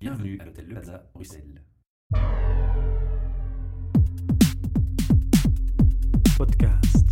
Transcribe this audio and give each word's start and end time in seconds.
Bienvenue 0.00 0.38
à 0.40 0.46
l'hôtel 0.46 0.64
Le 0.66 0.72
Plaza, 0.72 1.02
Bruxelles. 1.12 1.60
Podcast. 6.36 7.04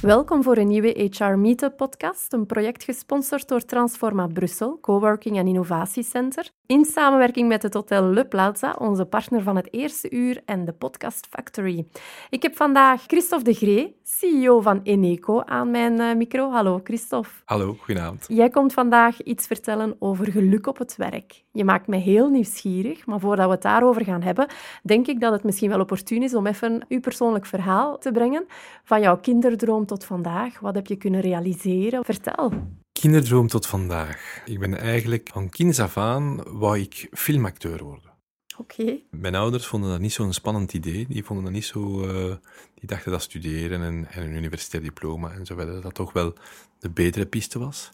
Welkom 0.00 0.42
voor 0.42 0.56
een 0.56 0.68
nieuwe 0.68 1.08
HR 1.10 1.24
Meetup 1.24 1.76
podcast, 1.76 2.32
een 2.32 2.46
project 2.46 2.84
gesponsord 2.84 3.48
door 3.48 3.64
Transforma 3.64 4.26
Brussel, 4.26 4.78
Coworking 4.80 5.36
en 5.36 5.46
Innovatiecenter, 5.46 6.50
in 6.70 6.84
samenwerking 6.84 7.48
met 7.48 7.62
het 7.62 7.74
Hotel 7.74 8.04
Le 8.04 8.24
Plaza, 8.24 8.76
onze 8.78 9.04
partner 9.04 9.42
van 9.42 9.56
het 9.56 9.68
eerste 9.72 10.10
uur 10.10 10.42
en 10.44 10.64
de 10.64 10.72
Podcast 10.72 11.26
Factory. 11.30 11.86
Ik 12.28 12.42
heb 12.42 12.56
vandaag 12.56 13.04
Christophe 13.06 13.44
de 13.44 13.54
Gree, 13.54 13.96
CEO 14.02 14.60
van 14.60 14.80
Eneco, 14.82 15.42
aan 15.42 15.70
mijn 15.70 16.00
eh, 16.00 16.14
micro. 16.14 16.50
Hallo 16.50 16.80
Christophe. 16.84 17.30
Hallo, 17.44 17.76
goedenavond. 17.80 18.24
Jij 18.28 18.48
komt 18.48 18.72
vandaag 18.72 19.22
iets 19.22 19.46
vertellen 19.46 19.96
over 19.98 20.32
geluk 20.32 20.66
op 20.66 20.78
het 20.78 20.96
werk. 20.96 21.44
Je 21.52 21.64
maakt 21.64 21.86
mij 21.86 21.98
heel 21.98 22.28
nieuwsgierig, 22.28 23.06
maar 23.06 23.20
voordat 23.20 23.46
we 23.46 23.52
het 23.52 23.62
daarover 23.62 24.04
gaan 24.04 24.22
hebben, 24.22 24.46
denk 24.82 25.06
ik 25.06 25.20
dat 25.20 25.32
het 25.32 25.44
misschien 25.44 25.70
wel 25.70 25.80
opportun 25.80 26.22
is 26.22 26.34
om 26.34 26.46
even 26.46 26.84
uw 26.88 27.00
persoonlijk 27.00 27.46
verhaal 27.46 27.98
te 27.98 28.12
brengen. 28.12 28.46
Van 28.84 29.00
jouw 29.00 29.16
kinderdroom 29.16 29.86
tot 29.86 30.04
vandaag, 30.04 30.60
wat 30.60 30.74
heb 30.74 30.86
je 30.86 30.96
kunnen 30.96 31.20
realiseren? 31.20 32.04
Vertel. 32.04 32.52
Kinderdroom 33.00 33.48
tot 33.48 33.66
vandaag. 33.66 34.42
Ik 34.44 34.58
ben 34.58 34.78
eigenlijk 34.78 35.28
van 35.32 35.48
kinds 35.48 35.80
af 35.80 35.96
aan 35.96 36.42
wou 36.58 36.78
ik 36.78 37.08
filmacteur 37.12 37.84
worden. 37.84 38.10
Oké. 38.56 38.98
Mijn 39.10 39.34
ouders 39.34 39.66
vonden 39.66 39.90
dat 39.90 40.00
niet 40.00 40.12
zo'n 40.12 40.32
spannend 40.32 40.72
idee. 40.72 41.06
Die 41.08 41.24
vonden 41.24 41.44
dat 41.44 41.54
niet 41.54 41.64
zo... 41.64 42.04
eh, 42.04 42.36
die 42.74 42.88
dachten 42.88 43.10
dat 43.10 43.22
studeren 43.22 43.82
en, 43.82 44.06
en 44.10 44.22
een 44.22 44.34
universitair 44.34 44.82
diploma 44.82 45.32
en 45.32 45.46
zo 45.46 45.54
verder, 45.54 45.74
dat 45.74 45.82
dat 45.82 45.94
toch 45.94 46.12
wel 46.12 46.34
de 46.78 46.90
betere 46.90 47.26
piste 47.26 47.58
was. 47.58 47.90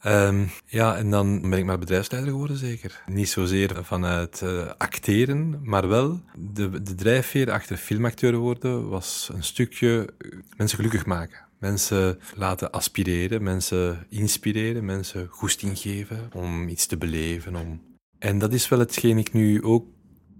Ehm, 0.00 0.46
ja, 0.66 0.96
en 0.96 1.10
dan 1.10 1.50
ben 1.50 1.58
ik 1.58 1.64
maar 1.64 1.78
bedrijfsleider 1.78 2.30
geworden, 2.32 2.56
zeker. 2.56 3.02
Niet 3.06 3.28
zozeer 3.28 3.84
vanuit 3.84 4.42
eh, 4.42 4.70
acteren, 4.78 5.60
maar 5.62 5.88
wel 5.88 6.20
de, 6.36 6.82
de 6.82 6.94
drijfveer 6.94 7.50
achter 7.50 7.76
filmacteur 7.76 8.36
worden 8.36 8.88
was 8.88 9.30
een 9.32 9.44
stukje 9.44 10.08
mensen 10.56 10.76
gelukkig 10.76 11.06
maken. 11.06 11.50
Mensen 11.62 12.18
laten 12.34 12.70
aspireren, 12.70 13.42
mensen 13.42 14.06
inspireren, 14.08 14.84
mensen 14.84 15.28
goesting 15.28 15.78
geven 15.78 16.30
om 16.32 16.68
iets 16.68 16.86
te 16.86 16.96
beleven. 16.96 17.56
Om... 17.56 17.82
En 18.18 18.38
dat 18.38 18.52
is 18.52 18.68
wel 18.68 18.78
hetgeen 18.78 19.18
ik 19.18 19.32
nu 19.32 19.62
ook 19.62 19.86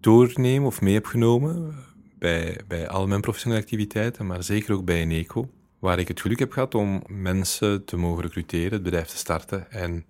doorneem 0.00 0.65
of 0.65 0.81
mee 0.81 0.95
heb 0.95 1.06
genomen 1.06 1.75
bij, 2.19 2.61
bij 2.69 2.89
al 2.89 3.06
mijn 3.06 3.20
professionele 3.20 3.61
activiteiten, 3.61 4.27
maar 4.27 4.43
zeker 4.43 4.75
ook 4.75 4.84
bij 4.84 5.00
Eneco 5.00 5.50
waar 5.78 5.98
ik 5.98 6.09
het 6.09 6.20
geluk 6.20 6.39
heb 6.39 6.53
gehad 6.53 6.75
om 6.75 7.03
mensen 7.06 7.84
te 7.84 7.97
mogen 7.97 8.23
recruteren, 8.23 8.73
het 8.73 8.83
bedrijf 8.83 9.09
te 9.09 9.17
starten 9.17 9.70
en 9.70 10.06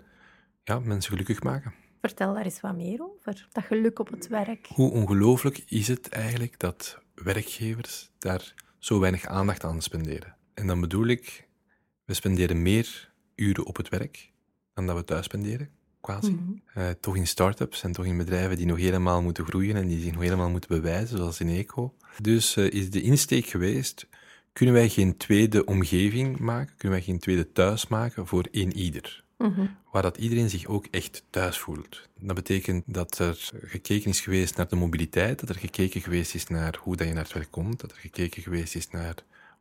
ja, 0.65 0.79
mensen 0.79 1.11
gelukkig 1.11 1.43
maken. 1.43 1.75
Vertel 2.01 2.35
daar 2.35 2.45
eens 2.45 2.61
wat 2.61 2.77
meer 2.77 3.03
over, 3.03 3.49
dat 3.53 3.65
geluk 3.65 3.99
op 3.99 4.11
het 4.11 4.29
werk. 4.29 4.67
Hoe 4.67 4.91
ongelooflijk 4.91 5.65
is 5.69 5.89
het 5.89 6.09
eigenlijk 6.09 6.59
dat 6.59 6.99
werkgevers 7.15 8.11
daar 8.19 8.55
zo 8.79 9.01
weinig 9.01 9.27
aandacht 9.27 9.65
aan 9.65 9.83
spenderen? 9.83 10.41
En 10.55 10.67
dan 10.67 10.81
bedoel 10.81 11.07
ik, 11.07 11.49
we 12.05 12.15
spenderen 12.15 12.63
meer 12.63 13.13
uren 13.35 13.67
op 13.67 13.77
het 13.77 13.89
werk 13.89 14.31
dan 14.75 14.87
dat 14.87 14.97
we 14.97 15.05
thuis 15.05 15.25
spenderen, 15.25 15.71
quasi. 16.01 16.39
Eh, 16.75 16.89
toch 17.01 17.17
in 17.17 17.27
start-ups 17.27 17.83
en 17.83 17.93
toch 17.93 18.05
in 18.05 18.17
bedrijven 18.17 18.57
die 18.57 18.67
nog 18.67 18.79
helemaal 18.79 19.23
moeten 19.23 19.45
groeien 19.45 19.77
en 19.77 19.87
die 19.87 20.01
zich 20.01 20.13
nog 20.13 20.23
helemaal 20.23 20.51
moeten 20.51 20.71
bewijzen, 20.71 21.17
zoals 21.17 21.41
in 21.41 21.49
Eco. 21.49 21.95
Dus 22.21 22.57
eh, 22.57 22.71
is 22.71 22.91
de 22.91 23.03
insteek 23.03 23.47
geweest, 23.47 24.07
kunnen 24.53 24.75
wij 24.75 24.89
geen 24.89 25.17
tweede 25.17 25.65
omgeving 25.65 26.39
maken, 26.39 26.75
kunnen 26.77 26.99
wij 26.99 27.07
geen 27.07 27.19
tweede 27.19 27.53
thuis 27.53 27.89
maken 27.89 28.27
voor 28.27 28.49
één 28.51 28.77
ieder? 28.77 29.25
Waar 29.93 30.03
dat 30.03 30.17
iedereen 30.17 30.51
zich 30.51 30.67
ook 30.67 30.87
echt 30.91 31.25
thuis 31.31 31.59
voelt. 31.59 32.09
Dat 32.21 32.35
betekent 32.35 32.85
dat 32.87 33.19
er 33.19 33.51
gekeken 33.63 34.11
is 34.11 34.21
geweest 34.21 34.57
naar 34.57 34.69
de 34.69 34.77
mobiliteit, 34.77 35.41
dat 35.41 35.49
er 35.49 35.55
gekeken 35.55 36.01
geweest 36.01 36.35
is 36.35 36.47
naar 36.47 36.79
hoe 36.81 36.97
dat 36.97 37.07
je 37.07 37.13
naar 37.13 37.23
het 37.23 37.33
werk 37.33 37.51
komt, 37.51 37.81
dat 37.81 37.91
er 37.91 37.97
gekeken 37.97 38.43
geweest 38.43 38.75
is 38.75 38.89
naar 38.89 39.15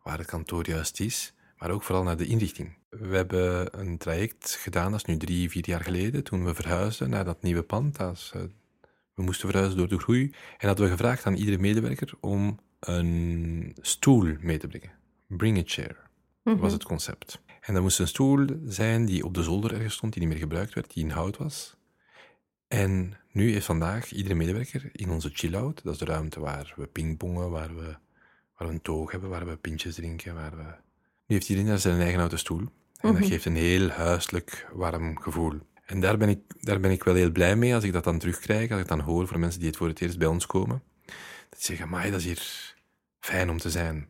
waar 0.04 0.18
het 0.18 0.28
kantoor 0.28 0.68
juist 0.68 1.00
is, 1.00 1.34
maar 1.58 1.72
ook 1.72 1.84
vooral 1.84 2.04
naar 2.04 2.18
de 2.18 2.26
inrichting. 2.26 2.78
We 2.90 3.16
hebben 3.16 3.80
een 3.80 3.98
traject 3.98 4.56
gedaan, 4.56 4.92
dat 4.92 5.00
is 5.00 5.06
nu 5.06 5.18
drie, 5.18 5.50
vier 5.50 5.68
jaar 5.68 5.84
geleden, 5.84 6.24
toen 6.24 6.46
we 6.46 6.54
verhuisden 6.54 7.10
naar 7.10 7.26
dat 7.26 7.42
nieuwe 7.42 7.64
pand. 7.64 7.98
Dat 7.98 8.16
is, 8.16 8.32
eh, 8.36 8.42
we 9.14 9.24
moesten 9.24 9.50
verhuizen 9.50 9.78
door 9.78 9.88
de 9.88 10.00
groei. 10.00 10.34
En 10.58 10.68
hadden 10.68 10.86
we 10.86 10.92
gevraagd 10.92 11.26
aan 11.26 11.36
iedere 11.36 11.58
medewerker 11.58 12.14
om 12.20 12.60
een 12.80 13.76
stoel 13.82 14.36
mee 14.40 14.58
te 14.58 14.68
brengen. 14.68 14.92
Bring 15.28 15.58
a 15.58 15.62
chair, 15.66 15.98
was 16.44 16.74
het 16.74 16.84
concept. 16.84 17.42
En 17.62 17.74
dat 17.74 17.84
moest 17.84 18.00
een 18.00 18.08
stoel 18.08 18.46
zijn 18.66 19.06
die 19.06 19.26
op 19.26 19.34
de 19.34 19.44
zolder 19.44 19.74
ergens 19.74 19.94
stond, 19.94 20.14
die 20.14 20.22
niet 20.22 20.32
meer 20.32 20.42
gebruikt 20.42 20.74
werd, 20.74 20.94
die 20.94 21.04
in 21.04 21.10
hout 21.10 21.38
was. 21.38 21.76
En 22.68 23.18
nu 23.32 23.52
heeft 23.52 23.66
vandaag 23.66 24.12
iedere 24.12 24.36
medewerker 24.36 24.90
in 24.92 25.10
onze 25.10 25.30
chill-out, 25.34 25.84
dat 25.84 25.94
is 25.94 26.00
de 26.00 26.06
ruimte 26.06 26.40
waar 26.40 26.74
we 26.76 26.88
pingpongen, 26.88 27.50
waar 27.50 27.76
we, 27.76 27.96
waar 28.62 28.70
we 28.70 28.76
een 28.76 28.82
toog 28.82 29.12
hebben, 29.12 29.30
waar 29.30 29.46
we 29.46 29.56
pintjes 29.56 29.96
drinken, 29.96 30.34
waar 30.34 30.56
we... 30.56 30.64
Nu 31.26 31.36
heeft 31.36 31.50
iedereen 31.50 31.70
daar 31.70 31.80
zijn 31.80 32.00
eigen 32.00 32.18
houten 32.18 32.40
stoel. 32.40 32.62
En 32.98 33.14
dat 33.14 33.26
geeft 33.26 33.46
een 33.46 33.56
heel 33.56 33.90
huiselijk, 33.90 34.68
warm 34.74 35.20
gevoel. 35.20 35.60
En 35.86 36.00
daar 36.00 36.18
ben, 36.18 36.30
ik, 36.30 36.40
daar 36.60 36.80
ben 36.80 36.92
ik 36.92 37.04
wel 37.04 37.16
heel 37.16 37.32
blij 37.32 37.56
mee 37.56 37.76
als 37.76 37.84
ik 37.84 37.94
dat 37.94 38.04
dan 38.04 38.20
terugkrijg, 38.20 38.72
als 38.72 38.82
ik 38.82 38.88
dan 38.88 39.00
hoor 39.00 39.28
voor 39.28 39.40
mensen 39.40 39.60
die 39.60 39.70
het 39.70 39.78
voor 39.78 39.88
het 39.88 40.02
eerst 40.02 40.18
bij 40.18 40.28
ons 40.28 40.46
komen. 40.46 40.84
Dat 41.50 41.60
ze 41.60 41.66
zeggen, 41.66 41.90
maar 41.90 42.12
dat 42.12 42.20
is 42.20 42.26
hier 42.26 42.76
fijn 43.20 43.50
om 43.50 43.58
te 43.58 43.70
zijn. 43.70 44.08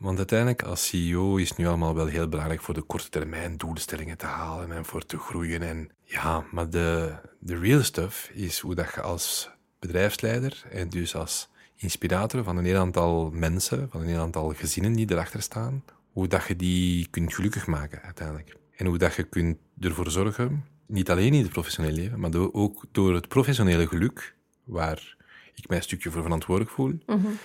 Want 0.00 0.18
uiteindelijk, 0.18 0.62
als 0.62 0.86
CEO 0.86 1.36
is 1.36 1.48
het 1.48 1.58
nu 1.58 1.66
allemaal 1.66 1.94
wel 1.94 2.06
heel 2.06 2.28
belangrijk 2.28 2.60
voor 2.60 2.74
de 2.74 2.82
korte 2.82 3.08
termijn 3.08 3.56
doelstellingen 3.56 4.18
te 4.18 4.26
halen 4.26 4.72
en 4.72 4.84
voor 4.84 5.06
te 5.06 5.18
groeien. 5.18 5.62
En 5.62 5.90
ja, 6.04 6.44
maar 6.50 6.70
de, 6.70 7.14
de 7.38 7.58
real 7.58 7.82
stuff 7.82 8.30
is 8.32 8.58
hoe 8.58 8.74
dat 8.74 8.94
je 8.94 9.00
als 9.00 9.50
bedrijfsleider 9.78 10.62
en 10.70 10.88
dus 10.88 11.14
als 11.14 11.50
inspirator 11.76 12.44
van 12.44 12.56
een 12.56 12.64
heel 12.64 12.80
aantal 12.80 13.30
mensen, 13.30 13.88
van 13.90 14.00
een 14.00 14.06
heel 14.06 14.20
aantal 14.20 14.48
gezinnen 14.48 14.92
die 14.92 15.10
erachter 15.10 15.42
staan, 15.42 15.84
hoe 16.12 16.28
dat 16.28 16.44
je 16.46 16.56
die 16.56 17.06
kunt 17.10 17.34
gelukkig 17.34 17.66
maken 17.66 18.02
uiteindelijk. 18.02 18.56
En 18.76 18.86
hoe 18.86 18.98
dat 18.98 19.14
je 19.14 19.22
kunt 19.22 19.58
ervoor 19.80 20.10
zorgen, 20.10 20.64
niet 20.86 21.10
alleen 21.10 21.34
in 21.34 21.42
het 21.42 21.52
professionele 21.52 21.96
leven, 21.96 22.20
maar 22.20 22.30
ook 22.52 22.84
door 22.92 23.14
het 23.14 23.28
professionele 23.28 23.86
geluk, 23.86 24.36
waar 24.64 25.16
ik 25.54 25.68
mij 25.68 25.76
een 25.76 25.82
stukje 25.82 26.10
voor 26.10 26.22
verantwoordelijk 26.22 26.74
voel, 26.74 26.98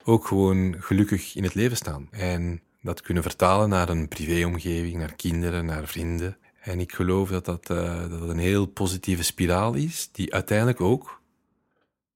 ook 0.04 0.28
gewoon 0.28 0.76
gelukkig 0.80 1.36
in 1.36 1.44
het 1.44 1.54
leven 1.54 1.78
staan. 1.78 2.08
En 2.12 2.62
dat 2.82 3.02
kunnen 3.02 3.24
vertalen 3.24 3.70
naar 3.70 3.90
een 3.90 4.08
privéomgeving, 4.08 4.98
naar 4.98 5.16
kinderen, 5.16 5.66
naar 5.66 5.88
vrienden. 5.88 6.38
En 6.62 6.80
ik 6.80 6.92
geloof 6.92 7.30
dat 7.30 7.46
dat, 7.46 7.70
eh, 7.70 8.10
dat 8.10 8.22
het 8.22 8.30
een 8.30 8.38
heel 8.38 8.66
positieve 8.66 9.24
spiraal 9.24 9.74
is, 9.74 10.10
die 10.12 10.34
uiteindelijk 10.34 10.82
ook 10.82 11.22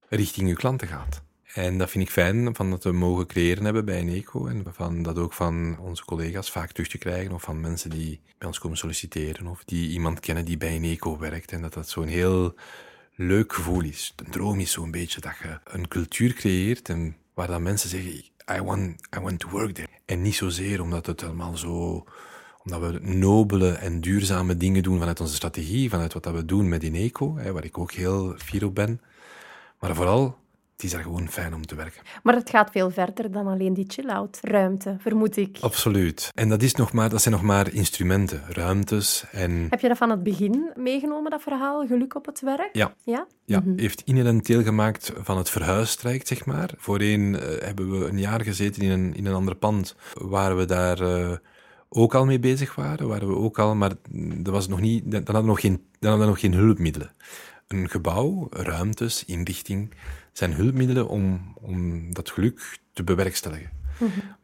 richting 0.08 0.48
uw 0.48 0.54
klanten 0.54 0.88
gaat. 0.88 1.22
En 1.54 1.78
dat 1.78 1.90
vind 1.90 2.04
ik 2.04 2.10
fijn, 2.10 2.54
van 2.54 2.70
dat 2.70 2.84
we 2.84 2.92
mogen 2.92 3.26
creëren 3.26 3.64
hebben 3.64 3.84
bij 3.84 3.96
Eneco 3.96 4.46
en 4.46 4.64
van 4.68 5.02
dat 5.02 5.18
ook 5.18 5.32
van 5.32 5.78
onze 5.78 6.04
collega's 6.04 6.50
vaak 6.50 6.72
terug 6.72 6.88
te 6.88 6.98
krijgen 6.98 7.32
of 7.32 7.42
van 7.42 7.60
mensen 7.60 7.90
die 7.90 8.20
bij 8.38 8.48
ons 8.48 8.58
komen 8.58 8.78
solliciteren 8.78 9.46
of 9.46 9.64
die 9.64 9.90
iemand 9.90 10.20
kennen 10.20 10.44
die 10.44 10.56
bij 10.56 10.68
Eneco 10.68 11.18
werkt 11.18 11.52
en 11.52 11.62
dat 11.62 11.72
dat 11.72 11.88
zo'n 11.88 12.06
heel 12.06 12.54
leuk 13.14 13.52
gevoel 13.52 13.82
is. 13.82 14.12
De 14.16 14.24
droom 14.30 14.60
is 14.60 14.72
zo'n 14.72 14.90
beetje 14.90 15.20
dat 15.20 15.34
je 15.42 15.58
een 15.64 15.88
cultuur 15.88 16.32
creëert 16.32 16.88
en 16.88 17.16
waar 17.34 17.46
dan 17.46 17.62
mensen 17.62 17.88
zeggen, 17.88 18.24
I 18.56 18.60
want, 18.62 19.00
I 19.16 19.20
want 19.20 19.40
to 19.40 19.48
work 19.48 19.74
there. 19.74 19.88
En 20.06 20.22
niet 20.22 20.34
zozeer 20.34 20.80
omdat 20.80 21.06
het 21.06 21.22
allemaal 21.22 21.56
zo 21.56 22.04
omdat 22.64 22.80
we 22.80 22.98
nobele 23.00 23.72
en 23.72 24.00
duurzame 24.00 24.56
dingen 24.56 24.82
doen 24.82 24.98
vanuit 24.98 25.20
onze 25.20 25.34
strategie, 25.34 25.90
vanuit 25.90 26.12
wat 26.12 26.30
we 26.30 26.44
doen 26.44 26.68
met 26.68 26.82
Ineco, 26.82 27.36
hè, 27.36 27.52
waar 27.52 27.64
ik 27.64 27.78
ook 27.78 27.92
heel 27.92 28.34
fier 28.38 28.64
op 28.64 28.74
ben. 28.74 29.00
Maar 29.80 29.94
vooral, 29.94 30.36
het 30.82 30.90
is 30.90 30.96
daar 30.96 31.06
gewoon 31.06 31.28
fijn 31.28 31.54
om 31.54 31.66
te 31.66 31.74
werken. 31.74 32.02
Maar 32.22 32.34
het 32.34 32.50
gaat 32.50 32.70
veel 32.70 32.90
verder 32.90 33.30
dan 33.30 33.46
alleen 33.46 33.74
die 33.74 33.84
chill-out 33.88 34.38
ruimte, 34.40 34.96
vermoed 34.98 35.36
ik. 35.36 35.58
Absoluut. 35.60 36.30
En 36.34 36.48
dat, 36.48 36.62
is 36.62 36.74
nog 36.74 36.92
maar, 36.92 37.08
dat 37.08 37.22
zijn 37.22 37.34
nog 37.34 37.42
maar 37.42 37.72
instrumenten, 37.72 38.42
ruimtes 38.48 39.24
en... 39.32 39.66
Heb 39.70 39.80
je 39.80 39.88
dat 39.88 39.96
van 39.96 40.10
het 40.10 40.22
begin 40.22 40.70
meegenomen, 40.76 41.30
dat 41.30 41.42
verhaal, 41.42 41.86
geluk 41.86 42.14
op 42.14 42.26
het 42.26 42.40
werk? 42.40 42.70
Ja, 42.72 42.94
Ja? 43.04 43.26
Ja, 43.44 43.62
heeft 43.76 44.02
inherent 44.04 44.46
deel 44.46 44.62
gemaakt 44.62 45.12
van 45.16 45.36
het 45.36 45.50
verhuistraject, 45.50 46.28
zeg 46.28 46.44
maar. 46.44 46.70
Voorheen 46.76 47.36
eh, 47.36 47.64
hebben 47.64 47.98
we 47.98 48.06
een 48.06 48.18
jaar 48.18 48.42
gezeten 48.42 48.82
in 48.82 48.90
een, 48.90 49.14
in 49.14 49.26
een 49.26 49.34
ander 49.34 49.54
pand, 49.54 49.96
waar 50.12 50.56
we 50.56 50.64
daar 50.64 51.00
eh, 51.00 51.32
ook 51.88 52.14
al 52.14 52.24
mee 52.24 52.38
bezig 52.38 52.74
waren, 52.74 53.08
waar 53.08 53.26
we 53.26 53.36
ook 53.36 53.58
al, 53.58 53.74
maar 53.74 53.92
dat 54.36 54.54
was 54.54 54.68
nog 54.68 54.80
niet, 54.80 55.10
dan 55.10 55.22
hadden 55.24 55.42
we 55.42 55.48
nog 55.48 55.60
geen, 55.60 55.84
dan 55.98 56.10
hadden 56.10 56.26
we 56.26 56.32
nog 56.32 56.40
geen 56.40 56.54
hulpmiddelen. 56.54 57.12
Een 57.72 57.90
gebouw, 57.90 58.46
ruimtes, 58.50 59.24
inrichting, 59.24 59.94
zijn 60.32 60.52
hulpmiddelen 60.52 61.08
om, 61.08 61.54
om 61.54 62.14
dat 62.14 62.30
geluk 62.30 62.78
te 62.92 63.04
bewerkstelligen. 63.04 63.70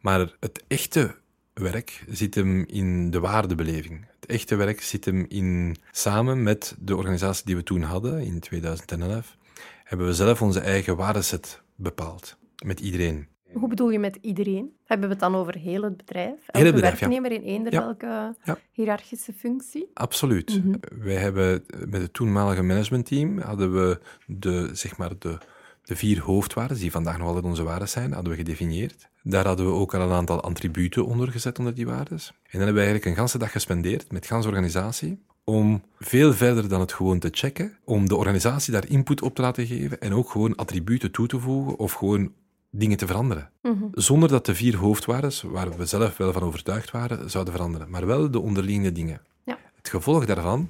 Maar 0.01 0.33
het 0.39 0.63
echte 0.67 1.15
werk 1.53 2.03
zit 2.09 2.35
hem 2.35 2.65
in 2.65 3.11
de 3.11 3.19
waardebeleving. 3.19 4.05
Het 4.19 4.29
echte 4.29 4.55
werk 4.55 4.81
zit 4.81 5.05
hem 5.05 5.25
in, 5.27 5.77
samen 5.91 6.43
met 6.43 6.75
de 6.79 6.95
organisatie 6.95 7.45
die 7.45 7.55
we 7.55 7.63
toen 7.63 7.81
hadden, 7.81 8.21
in 8.21 8.39
2011, 8.39 9.37
hebben 9.83 10.07
we 10.07 10.13
zelf 10.13 10.41
onze 10.41 10.59
eigen 10.59 10.95
waardeset 10.95 11.61
bepaald. 11.75 12.37
Met 12.65 12.79
iedereen. 12.79 13.27
Hoe 13.53 13.69
bedoel 13.69 13.89
je 13.89 13.99
met 13.99 14.17
iedereen? 14.21 14.71
Hebben 14.85 15.07
we 15.07 15.13
het 15.13 15.23
dan 15.23 15.35
over 15.35 15.55
heel 15.57 15.83
het 15.83 15.97
bedrijf? 15.97 16.29
Elke 16.29 16.57
Heel 16.57 16.65
het 16.65 16.73
bedrijf, 16.75 16.99
ja. 16.99 17.07
werknemer 17.07 17.41
in 17.41 17.47
eender 17.47 17.73
Ja. 17.73 17.79
welke 17.79 18.35
Ja. 18.43 18.57
hiërarchische 18.71 19.33
functie? 19.33 19.89
Absoluut. 19.93 20.63
Mhm. 20.63 20.75
Wij 21.03 21.15
hebben 21.15 21.63
met 21.87 22.01
het 22.01 22.13
toenmalige 22.13 22.61
managementteam 22.63 23.39
hadden 23.39 23.73
we 23.73 23.99
de, 24.25 24.69
zeg 24.73 24.97
maar 24.97 25.11
de, 25.19 25.37
de 25.83 25.95
vier 25.95 26.21
hoofdwaarden, 26.21 26.77
die 26.77 26.91
vandaag 26.91 27.17
nog 27.17 27.27
altijd 27.27 27.45
onze 27.45 27.63
waarden 27.63 27.89
zijn, 27.89 28.11
hadden 28.13 28.31
we 28.31 28.37
gedefinieerd. 28.37 29.07
Daar 29.23 29.45
hadden 29.45 29.65
we 29.65 29.71
ook 29.71 29.93
al 29.93 30.01
een 30.01 30.11
aantal 30.11 30.41
attributen 30.41 31.05
onder 31.05 31.31
gezet 31.31 31.59
onder 31.59 31.73
die 31.75 31.85
waarden. 31.85 32.17
En 32.19 32.29
dan 32.51 32.61
hebben 32.61 32.73
we 32.73 32.79
eigenlijk 32.79 33.05
een 33.05 33.15
ganse 33.15 33.37
dag 33.37 33.51
gespendeerd 33.51 34.11
met 34.11 34.21
de 34.21 34.27
ganse 34.27 34.47
organisatie 34.47 35.19
om 35.43 35.81
veel 35.99 36.33
verder 36.33 36.69
dan 36.69 36.79
het 36.79 36.93
gewoon 36.93 37.19
te 37.19 37.29
checken, 37.31 37.77
om 37.83 38.07
de 38.07 38.15
organisatie 38.15 38.73
daar 38.73 38.87
input 38.87 39.21
op 39.21 39.35
te 39.35 39.41
laten 39.41 39.65
geven 39.65 39.99
en 40.01 40.13
ook 40.13 40.29
gewoon 40.29 40.55
attributen 40.55 41.11
toe 41.11 41.27
te 41.27 41.39
voegen 41.39 41.77
of 41.77 41.91
gewoon 41.93 42.31
dingen 42.69 42.97
te 42.97 43.07
veranderen. 43.07 43.51
Mhm. 43.61 43.85
Zonder 43.91 44.29
dat 44.29 44.45
de 44.45 44.55
vier 44.55 44.75
hoofdwaarden, 44.75 45.31
waar 45.43 45.77
we 45.77 45.85
zelf 45.85 46.17
wel 46.17 46.33
van 46.33 46.41
overtuigd 46.41 46.91
waren, 46.91 47.29
zouden 47.29 47.53
veranderen. 47.53 47.89
Maar 47.89 48.05
wel 48.05 48.31
de 48.31 48.39
onderliggende 48.39 48.91
dingen. 48.91 49.21
Ja. 49.43 49.57
Het 49.75 49.89
gevolg 49.89 50.25
daarvan 50.25 50.69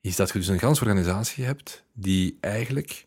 is 0.00 0.16
dat 0.16 0.32
je 0.32 0.38
dus 0.38 0.48
een 0.48 0.58
ganse 0.58 0.84
organisatie 0.84 1.44
hebt 1.44 1.84
die 1.92 2.38
eigenlijk 2.40 3.06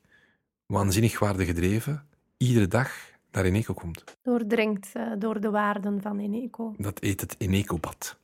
waanzinnig 0.65 1.19
waardegedreven 1.19 2.05
iedere 2.37 2.67
dag 2.67 2.91
naar 3.31 3.45
Eneco 3.45 3.73
komt. 3.73 4.03
Doordrenkt 4.21 4.89
eh, 4.93 5.11
door 5.17 5.41
de 5.41 5.49
waarden 5.49 6.01
van 6.01 6.19
Eneco. 6.19 6.73
Dat 6.77 6.99
heet 6.99 7.21
het 7.21 7.35
Eneco-bad. 7.37 8.19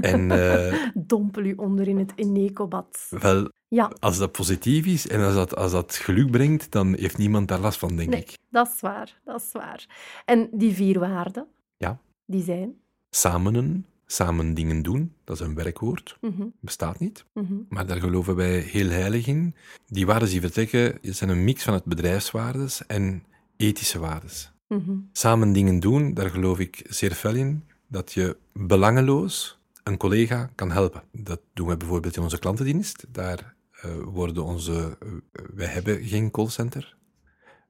En 0.00 0.30
eh, 0.70 0.74
Dompel 0.94 1.44
u 1.44 1.54
onder 1.54 1.88
in 1.88 1.98
het 1.98 2.12
Eneco-bad. 2.16 3.06
wel, 3.10 3.48
Ja, 3.68 3.92
als 4.00 4.18
dat 4.18 4.32
positief 4.32 4.86
is 4.86 5.08
en 5.08 5.20
als 5.24 5.34
dat, 5.34 5.56
als 5.56 5.72
dat 5.72 5.94
geluk 5.94 6.30
brengt, 6.30 6.72
dan 6.72 6.94
heeft 6.94 7.18
niemand 7.18 7.48
daar 7.48 7.60
last 7.60 7.78
van, 7.78 7.96
denk 7.96 8.08
Nee. 8.10 8.20
ik. 8.20 8.38
dat 8.50 8.72
is 8.74 8.80
waar. 8.80 9.20
Dat 9.24 9.40
is 9.40 9.52
waar. 9.52 9.86
En 10.24 10.48
die 10.52 10.74
vier 10.74 10.98
waarden, 10.98 11.46
Ja. 11.76 11.98
die 12.26 12.42
zijn... 12.42 12.74
Samen, 13.10 13.86
samen 14.06 14.54
dingen 14.54 14.82
doen, 14.82 15.12
dat 15.24 15.40
is 15.40 15.46
een 15.46 15.54
werkwoord, 15.54 16.16
Mhm, 16.20 16.46
bestaat 16.60 16.98
niet. 16.98 17.24
mhm, 17.34 17.54
Maar 17.68 17.86
daar 17.86 18.00
geloven 18.00 18.36
wij 18.36 18.58
heel 18.58 18.88
heilig 18.88 19.26
in. 19.26 19.54
Die 19.86 20.06
waarden 20.06 20.28
die 20.28 20.40
vertrekken 20.40 20.98
zijn 21.02 21.30
een 21.30 21.44
mix 21.44 21.62
van 21.64 21.74
het 21.74 21.84
bedrijfswaardes 21.84 22.86
en 22.86 23.22
ethische 23.56 23.98
waardes. 23.98 24.52
mhm. 24.68 24.92
Samen 25.12 25.52
dingen 25.52 25.80
doen, 25.80 26.14
daar 26.14 26.30
geloof 26.30 26.58
ik 26.58 26.82
zeer 26.88 27.12
fel 27.12 27.34
in, 27.34 27.64
dat 27.86 28.12
je 28.12 28.36
belangeloos 28.52 29.57
een 29.88 29.96
collega 29.96 30.50
kan 30.54 30.70
helpen. 30.70 31.02
Dat 31.12 31.40
doen 31.52 31.68
we 31.68 31.76
bijvoorbeeld 31.76 32.16
in 32.16 32.22
onze 32.22 32.38
klantendienst. 32.38 33.04
Daar 33.08 33.54
eh, 33.70 33.96
worden 34.04 34.44
onze... 34.44 34.96
eh, 35.00 35.08
wij 35.54 35.66
hebben 35.66 36.04
geen 36.04 36.30
callcenter. 36.30 36.96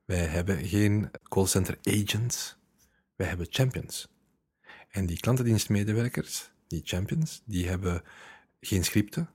Wij 0.04 0.24
hebben 0.26 0.64
geen 0.64 1.10
callcenter 1.22 1.78
agents. 1.82 2.56
Wij 3.16 3.26
hebben 3.26 3.46
champions. 3.50 4.08
En 4.88 5.06
die 5.06 5.20
klantendienstmedewerkers, 5.20 6.50
die 6.66 6.80
champions, 6.84 7.42
die 7.44 7.68
hebben 7.68 8.02
geen 8.60 8.84
scripten. 8.84 9.28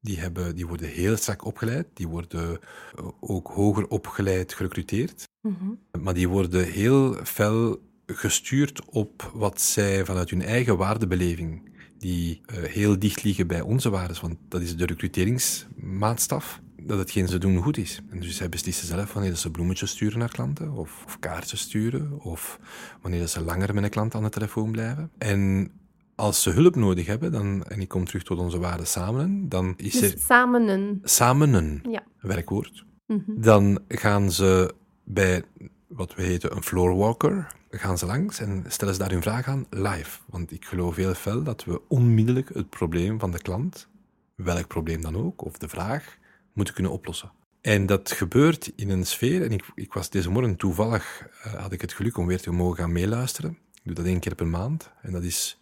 Die, 0.00 0.18
hebben, 0.18 0.54
die 0.54 0.66
worden 0.66 0.88
heel 0.88 1.16
strak 1.16 1.44
opgeleid. 1.44 1.86
Die 1.94 2.08
worden 2.08 2.60
eh, 2.96 3.08
ook 3.20 3.48
hoger 3.48 3.88
opgeleid 3.88 4.54
gerecruiteerd. 4.54 5.24
mhm. 5.40 6.02
Maar 6.02 6.14
die 6.14 6.28
worden 6.28 6.64
heel 6.64 7.14
fel 7.24 7.80
gestuurd 8.06 8.84
op 8.84 9.30
wat 9.34 9.60
zij 9.60 10.04
vanuit 10.04 10.30
hun 10.30 10.42
eigen 10.42 10.76
waardebeleving, 10.76 11.75
die 11.98 12.40
eh, 12.46 12.62
heel 12.62 12.98
dicht 12.98 13.22
liggen 13.22 13.46
bij 13.46 13.60
onze 13.60 13.90
waarden, 13.90 14.16
want 14.20 14.36
dat 14.48 14.60
is 14.60 14.76
de 14.76 14.86
recruteringsmaatstaf, 14.86 16.60
dat 16.82 16.98
hetgeen 16.98 17.28
ze 17.28 17.38
doen 17.38 17.62
goed 17.62 17.76
is. 17.76 18.00
En 18.10 18.20
dus 18.20 18.36
zij 18.36 18.48
beslissen 18.48 18.86
zelf 18.86 19.12
wanneer 19.12 19.34
ze 19.34 19.50
bloemetjes 19.50 19.90
sturen 19.90 20.18
naar 20.18 20.30
klanten, 20.30 20.72
of, 20.72 21.02
of 21.06 21.18
kaartjes 21.18 21.60
sturen, 21.60 22.20
of 22.20 22.60
wanneer 23.02 23.26
ze 23.26 23.40
langer 23.44 23.74
met 23.74 23.84
een 23.84 23.90
klant 23.90 24.14
aan 24.14 24.22
de 24.22 24.28
telefoon 24.28 24.70
blijven. 24.70 25.10
En 25.18 25.70
als 26.14 26.42
ze 26.42 26.50
hulp 26.50 26.76
nodig 26.76 27.06
hebben, 27.06 27.32
dan, 27.32 27.64
en 27.64 27.80
ik 27.80 27.88
kom 27.88 28.04
terug 28.04 28.22
tot 28.22 28.38
onze 28.38 28.58
waarden 28.58 28.86
samen, 28.86 29.48
dan 29.48 29.74
is 29.76 29.92
Dus 29.92 30.12
er 30.12 30.18
samen 30.18 30.68
een... 30.68 31.00
samen 31.02 31.52
een 31.52 31.82
Ja. 31.90 32.02
werkwoord 32.20 32.84
Mhm, 33.06 33.40
dan 33.40 33.78
gaan 33.88 34.32
ze 34.32 34.74
bij 35.04 35.42
wat 35.86 36.14
we 36.14 36.22
heten 36.22 36.56
een 36.56 36.62
floorwalker, 36.62 37.54
gaan 37.70 37.98
ze 37.98 38.06
langs 38.06 38.40
en 38.40 38.64
stellen 38.68 38.94
ze 38.94 39.00
daar 39.00 39.10
hun 39.10 39.22
vraag 39.22 39.46
aan 39.46 39.66
live. 39.70 40.20
Want 40.26 40.52
ik 40.52 40.64
geloof 40.64 40.96
heel 40.96 41.14
fel 41.14 41.42
dat 41.42 41.64
we 41.64 41.80
onmiddellijk 41.88 42.54
het 42.54 42.70
probleem 42.70 43.18
van 43.18 43.30
de 43.30 43.42
klant, 43.42 43.88
welk 44.34 44.66
probleem 44.66 45.02
dan 45.02 45.16
ook, 45.16 45.44
of 45.44 45.58
de 45.58 45.68
vraag, 45.68 46.16
moeten 46.52 46.74
kunnen 46.74 46.92
oplossen. 46.92 47.32
En 47.60 47.86
dat 47.86 48.12
gebeurt 48.12 48.72
in 48.76 48.90
een 48.90 49.06
sfeer, 49.06 49.42
en 49.42 49.52
ik, 49.52 49.64
ik 49.74 49.92
was 49.92 50.10
deze 50.10 50.30
morgen 50.30 50.56
toevallig, 50.56 51.28
eh, 51.42 51.54
had 51.54 51.72
ik 51.72 51.80
het 51.80 51.92
geluk 51.92 52.16
om 52.16 52.26
weer 52.26 52.40
te 52.40 52.50
mogen 52.50 52.76
gaan 52.76 52.92
meeluisteren. 52.92 53.50
Ik 53.50 53.82
doe 53.84 53.94
dat 53.94 54.04
één 54.04 54.20
keer 54.20 54.34
per 54.34 54.46
maand. 54.46 54.90
En 55.02 55.12
dat 55.12 55.22
is 55.22 55.58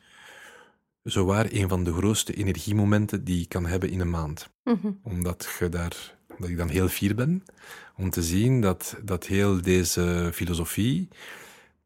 zowaar 1.03 1.47
een 1.51 1.69
van 1.69 1.85
de 1.85 1.93
grootste 1.93 2.35
energiemomenten 2.35 3.25
die 3.25 3.43
ik 3.43 3.49
kan 3.49 3.67
hebben 3.67 3.91
in 3.91 4.01
een 4.01 4.11
maand 4.11 4.51
mhm. 4.65 4.91
omdat, 5.03 5.57
je 5.59 5.69
daar, 5.69 6.17
dat 6.39 6.49
ik 6.49 6.57
dan 6.57 6.69
heel 6.69 6.89
fier 6.89 7.15
ben 7.15 7.45
om 7.97 8.11
te 8.11 8.23
zien 8.23 8.61
dat, 8.61 8.97
dat 9.03 9.27
heel 9.27 9.63
deze 9.63 10.31
filosofie 10.33 11.09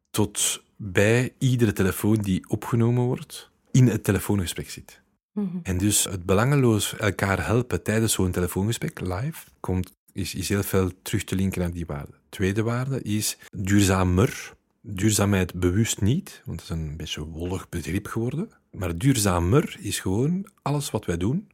tot 0.09 0.63
bij 0.75 1.33
iedere 1.37 1.73
telefoon 1.73 2.17
die 2.17 2.49
opgenomen 2.49 3.03
wordt, 3.03 3.49
in 3.71 3.87
het 3.87 4.03
telefoongesprek 4.03 4.69
zit. 4.69 5.01
Mhm. 5.33 5.57
En 5.63 5.77
dus 5.77 6.03
het 6.03 6.25
belangeloos 6.25 6.95
elkaar 6.95 7.45
helpen 7.45 7.83
tijdens 7.83 8.13
zo'n 8.13 8.31
telefoongesprek, 8.31 8.99
live, 8.99 9.47
komt, 9.59 9.93
is, 10.13 10.35
is 10.35 10.49
heel 10.49 10.63
veel 10.63 10.91
terug 11.01 11.23
te 11.23 11.35
linken 11.35 11.61
naar 11.61 11.71
die 11.71 11.85
waarde. 11.85 12.13
Tweede 12.29 12.63
waarde 12.63 13.01
is 13.01 13.37
duurzamer. 13.51 14.57
Duurzaamheid 14.81 15.53
bewust 15.53 16.01
niet, 16.01 16.41
want 16.45 16.57
dat 16.57 16.69
is 16.69 16.83
een 16.83 16.97
beetje 16.97 17.25
wollig 17.25 17.69
begrip 17.69 18.07
geworden. 18.07 18.49
Maar 18.71 18.97
duurzamer 18.97 19.77
is 19.79 19.99
gewoon 19.99 20.45
alles 20.61 20.91
wat 20.91 21.05
wij 21.05 21.17
doen, 21.17 21.49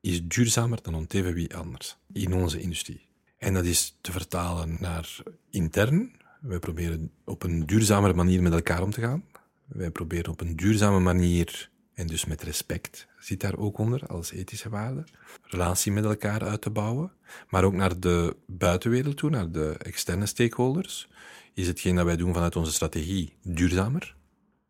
is 0.00 0.26
duurzamer 0.26 0.78
dan 0.82 0.94
onteven 0.94 1.34
wie 1.34 1.56
anders 1.56 1.96
in 2.12 2.32
onze 2.32 2.60
industrie. 2.60 3.09
En 3.40 3.54
dat 3.54 3.64
is 3.64 3.96
te 4.00 4.12
vertalen 4.12 4.76
naar 4.80 5.16
intern. 5.50 6.12
Wij 6.40 6.58
proberen 6.58 7.10
op 7.24 7.42
een 7.42 7.66
duurzamere 7.66 8.14
manier 8.14 8.42
met 8.42 8.52
elkaar 8.52 8.82
om 8.82 8.90
te 8.90 9.00
gaan. 9.00 9.24
Wij 9.66 9.90
proberen 9.90 10.32
op 10.32 10.40
een 10.40 10.56
duurzame 10.56 11.00
manier, 11.00 11.70
en 11.94 12.06
dus 12.06 12.24
met 12.24 12.42
respect, 12.42 13.06
zit 13.18 13.40
daar 13.40 13.56
ook 13.56 13.78
onder 13.78 14.06
als 14.06 14.32
ethische 14.32 14.68
waarde, 14.68 15.04
relatie 15.42 15.92
met 15.92 16.04
elkaar 16.04 16.42
uit 16.42 16.60
te 16.60 16.70
bouwen. 16.70 17.12
Maar 17.48 17.64
ook 17.64 17.72
naar 17.72 18.00
de 18.00 18.36
buitenwereld 18.46 19.16
toe, 19.16 19.30
naar 19.30 19.50
de 19.50 19.76
externe 19.78 20.26
stakeholders, 20.26 21.08
is 21.54 21.66
hetgeen 21.66 21.94
dat 21.94 22.04
wij 22.04 22.16
doen 22.16 22.34
vanuit 22.34 22.56
onze 22.56 22.72
strategie 22.72 23.32
duurzamer. 23.42 24.16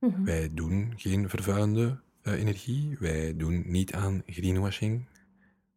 Mhm. 0.00 0.24
Wij 0.24 0.50
doen 0.52 0.92
geen 0.96 1.28
vervuilende 1.28 1.98
eh, 2.22 2.32
energie. 2.32 2.96
Wij 2.98 3.36
doen 3.36 3.62
niet 3.66 3.92
aan 3.92 4.22
greenwashing. 4.26 5.08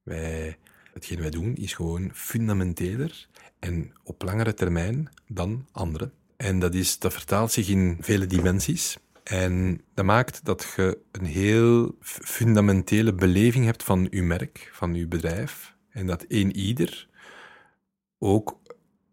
Wij, 0.03 0.57
hetgeen 0.93 1.19
wij 1.19 1.29
doen 1.29 1.55
is 1.55 1.73
gewoon 1.73 2.11
fundamenteler 2.13 3.27
en 3.59 3.91
op 4.03 4.21
langere 4.21 4.53
termijn 4.53 5.09
dan 5.27 5.67
anderen. 5.71 6.13
En 6.37 6.59
dat, 6.59 6.73
is, 6.73 6.99
dat 6.99 7.13
vertaalt 7.13 7.51
zich 7.51 7.67
in 7.67 7.97
vele 7.99 8.25
dimensies. 8.25 8.97
En 9.23 9.81
dat 9.93 10.05
maakt 10.05 10.45
dat 10.45 10.73
je 10.75 10.97
een 11.11 11.25
heel 11.25 11.95
fundamentele 12.01 13.13
beleving 13.13 13.65
hebt 13.65 13.83
van 13.83 14.07
je 14.11 14.23
merk, 14.23 14.69
van 14.73 14.95
je 14.95 15.07
bedrijf. 15.07 15.75
En 15.89 16.07
dat 16.07 16.23
één 16.23 16.55
ieder 16.55 17.07
ook 18.19 18.61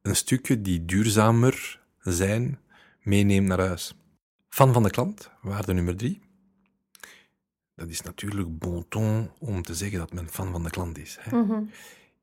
een 0.02 0.16
stukje 0.16 0.60
die 0.60 0.84
duurzamer 0.84 1.80
zijn 2.00 2.58
meeneemt 3.02 3.46
naar 3.46 3.60
huis. 3.60 3.94
Fan 4.48 4.72
van 4.72 4.82
de 4.82 4.90
klant, 4.90 5.30
waarde 5.42 5.72
nummer 5.74 5.96
drie. 5.96 6.20
Dat 7.80 7.88
is 7.88 8.00
natuurlijk 8.00 8.58
bon 8.58 8.84
ton 8.88 9.30
om 9.38 9.62
te 9.62 9.74
zeggen 9.74 9.98
dat 9.98 10.12
men 10.12 10.28
fan 10.28 10.52
van 10.52 10.62
de 10.62 10.70
klant 10.70 10.98
is. 10.98 11.16
Hè. 11.20 11.36
Mhm. 11.36 11.62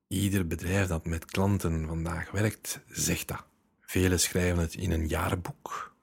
Ieder 0.08 0.48
bedrijf 0.48 0.88
dat 0.88 1.06
met 1.06 1.26
klanten 1.26 1.88
vandaag 1.88 2.32
werkt, 2.32 2.80
zegt 2.90 3.28
dat. 3.28 3.44
Velen 3.82 4.20
schrijven 4.20 4.60
het 4.60 4.74
in 4.76 4.92
een 4.92 5.08
jaarboek. 5.08 5.96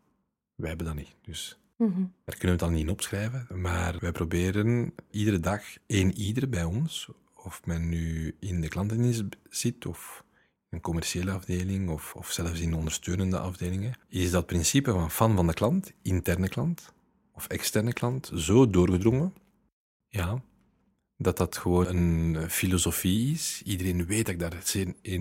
Wij 0.54 0.68
hebben 0.68 0.86
dat 0.86 0.94
niet. 0.94 1.14
Dus 1.22 1.58
Mhm. 1.76 2.00
daar 2.24 2.36
kunnen 2.36 2.40
we 2.40 2.48
het 2.50 2.58
dan 2.58 2.72
niet 2.72 2.82
in 2.82 2.90
opschrijven. 2.90 3.46
Maar 3.60 3.96
wij 4.00 4.12
proberen 4.12 4.94
iedere 5.10 5.40
dag 5.40 5.62
één 5.86 6.18
ieder 6.18 6.48
bij 6.48 6.64
ons, 6.64 7.08
of 7.34 7.60
men 7.64 7.88
nu 7.88 8.36
in 8.40 8.60
de 8.60 8.68
klantendienst 8.68 9.22
zit 9.48 9.86
of 9.86 10.24
in 10.70 10.76
een 10.76 10.80
commerciële 10.80 11.30
afdeling 11.30 11.88
of, 11.90 12.14
of 12.14 12.30
zelfs 12.30 12.60
in 12.60 12.74
ondersteunende 12.74 13.38
afdelingen, 13.38 13.94
is 14.08 14.30
dat 14.30 14.46
principe 14.46 14.90
van 14.92 15.10
fan 15.10 15.36
van 15.36 15.46
de 15.46 15.54
klant, 15.54 15.92
interne 16.02 16.48
klant 16.48 16.92
of 17.32 17.46
externe 17.46 17.92
klant, 17.92 18.30
zo 18.34 18.70
doorgedrongen, 18.70 19.34
ja, 20.14 20.42
dat 21.16 21.36
dat 21.36 21.56
gewoon 21.56 21.86
een 21.86 22.50
filosofie 22.50 23.32
is. 23.32 23.62
Iedereen 23.64 24.06
weet 24.06 24.26
dat 24.26 24.34
ik 24.34 24.40
daar 24.40 24.62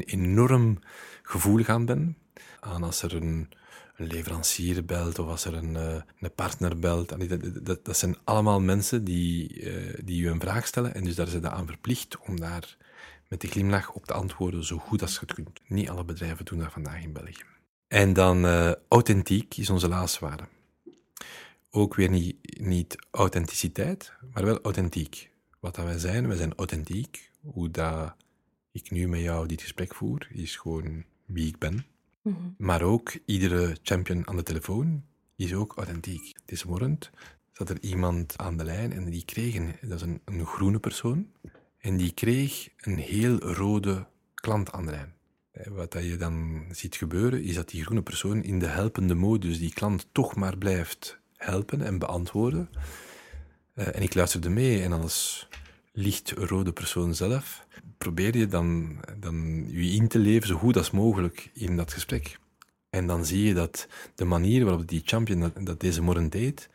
enorm 0.05 0.79
gevoelig 1.23 1.69
aan 1.69 1.85
ben. 1.85 2.17
Als 2.59 3.01
er 3.01 3.15
een, 3.15 3.49
een 3.95 4.07
leverancier 4.07 4.85
belt 4.85 5.19
of 5.19 5.27
als 5.27 5.45
er 5.45 5.53
een, 5.53 5.75
eh, 5.75 6.01
een 6.19 6.33
partner 6.35 6.79
belt. 6.79 7.09
Dat, 7.09 7.65
dat, 7.65 7.85
dat 7.85 7.97
zijn 7.97 8.17
allemaal 8.23 8.59
mensen 8.59 9.03
die, 9.03 9.61
eh, 9.61 9.99
die 10.03 10.21
je 10.21 10.29
een 10.29 10.39
vraag 10.39 10.67
stellen 10.67 10.93
en 10.93 11.03
dus 11.03 11.15
daar 11.15 11.27
zijn 11.27 11.49
aan 11.49 11.67
verplicht 11.67 12.17
om 12.17 12.39
daar 12.39 12.77
met 13.29 13.41
de 13.41 13.47
glimlach 13.47 13.91
op 13.91 14.05
te 14.05 14.13
antwoorden 14.13 14.63
zo 14.63 14.77
goed 14.77 15.01
als 15.01 15.13
je 15.13 15.19
het 15.19 15.33
kunt. 15.33 15.59
Niet 15.67 15.89
alle 15.89 16.03
bedrijven 16.03 16.45
doen 16.45 16.59
dat 16.59 16.71
vandaag 16.71 17.03
in 17.03 17.13
België. 17.13 17.45
En 17.87 18.13
dan 18.13 18.45
eh, 18.45 18.71
authentiek 18.89 19.57
is 19.57 19.69
onze 19.69 19.87
laatste 19.87 20.25
waarde. 20.25 20.43
Ook 21.75 21.95
weer 21.95 22.09
niet, 22.09 22.59
niet 22.59 22.95
authenticiteit, 23.11 24.13
maar 24.33 24.45
wel 24.45 24.61
authentiek. 24.61 25.29
Wat 25.59 25.75
dat 25.75 25.85
wij 25.85 25.97
zijn, 25.97 26.27
wij 26.27 26.37
zijn 26.37 26.55
authentiek. 26.55 27.31
Hoe 27.41 27.71
dat 27.71 28.15
ik 28.71 28.91
nu 28.91 29.07
met 29.07 29.19
jou 29.19 29.47
dit 29.47 29.61
gesprek 29.61 29.95
voer, 29.95 30.27
is 30.31 30.55
gewoon 30.55 31.03
wie 31.25 31.47
ik 31.47 31.57
ben. 31.57 31.85
Mhm. 32.21 32.37
Maar 32.57 32.81
ook 32.81 33.17
iedere 33.25 33.77
champion 33.83 34.27
aan 34.27 34.35
de 34.35 34.43
telefoon 34.43 35.03
is 35.35 35.53
ook 35.53 35.75
authentiek. 35.75 36.35
Deze 36.45 36.67
morgen 36.67 36.99
zat 37.51 37.69
er 37.69 37.81
iemand 37.81 38.37
aan 38.37 38.57
de 38.57 38.63
lijn 38.63 38.91
en 38.91 39.09
die 39.09 39.25
kreeg 39.25 39.55
een, 39.55 39.75
dat 39.81 39.91
is 39.91 40.01
een, 40.01 40.21
een 40.25 40.45
groene 40.45 40.79
persoon, 40.79 41.27
en 41.77 41.97
die 41.97 42.11
kreeg 42.11 42.69
een 42.77 42.97
heel 42.97 43.39
rode 43.39 44.07
klant 44.33 44.71
aan 44.71 44.85
de 44.85 44.91
lijn. 44.91 45.13
Eh, 45.51 45.67
Wat 45.67 45.91
dat 45.91 46.03
je 46.03 46.17
dan 46.17 46.65
ziet 46.71 46.95
gebeuren, 46.95 47.43
is 47.43 47.55
dat 47.55 47.69
die 47.69 47.83
groene 47.83 48.03
persoon 48.03 48.43
in 48.43 48.59
de 48.59 48.67
helpende 48.67 49.15
modus 49.15 49.59
die 49.59 49.73
klant 49.73 50.07
toch 50.11 50.35
maar 50.35 50.57
blijft 50.57 51.21
helpen 51.43 51.81
en 51.81 51.99
beantwoorden. 51.99 52.69
Eh, 53.73 53.95
en 53.95 54.01
ik 54.01 54.13
luisterde 54.13 54.49
mee 54.49 54.81
en 54.81 54.91
als 54.91 55.47
lichtrode 55.91 56.71
persoon 56.71 57.15
zelf 57.15 57.65
probeer 57.97 58.37
je 58.37 58.47
dan, 58.47 58.97
dan 59.19 59.65
je 59.69 59.91
in 59.91 60.07
te 60.07 60.19
leven 60.19 60.47
zo 60.47 60.57
goed 60.57 60.77
als 60.77 60.91
mogelijk 60.91 61.49
in 61.53 61.75
dat 61.77 61.93
gesprek. 61.93 62.39
En 62.89 63.07
dan 63.07 63.25
zie 63.25 63.43
je 63.43 63.53
dat 63.53 63.87
de 64.15 64.25
manier 64.25 64.65
waarop 64.65 64.87
die 64.87 65.01
champion 65.05 65.39
dat, 65.39 65.65
dat 65.65 65.79
deze 65.79 66.01
morgen 66.01 66.29
deed, 66.29 66.69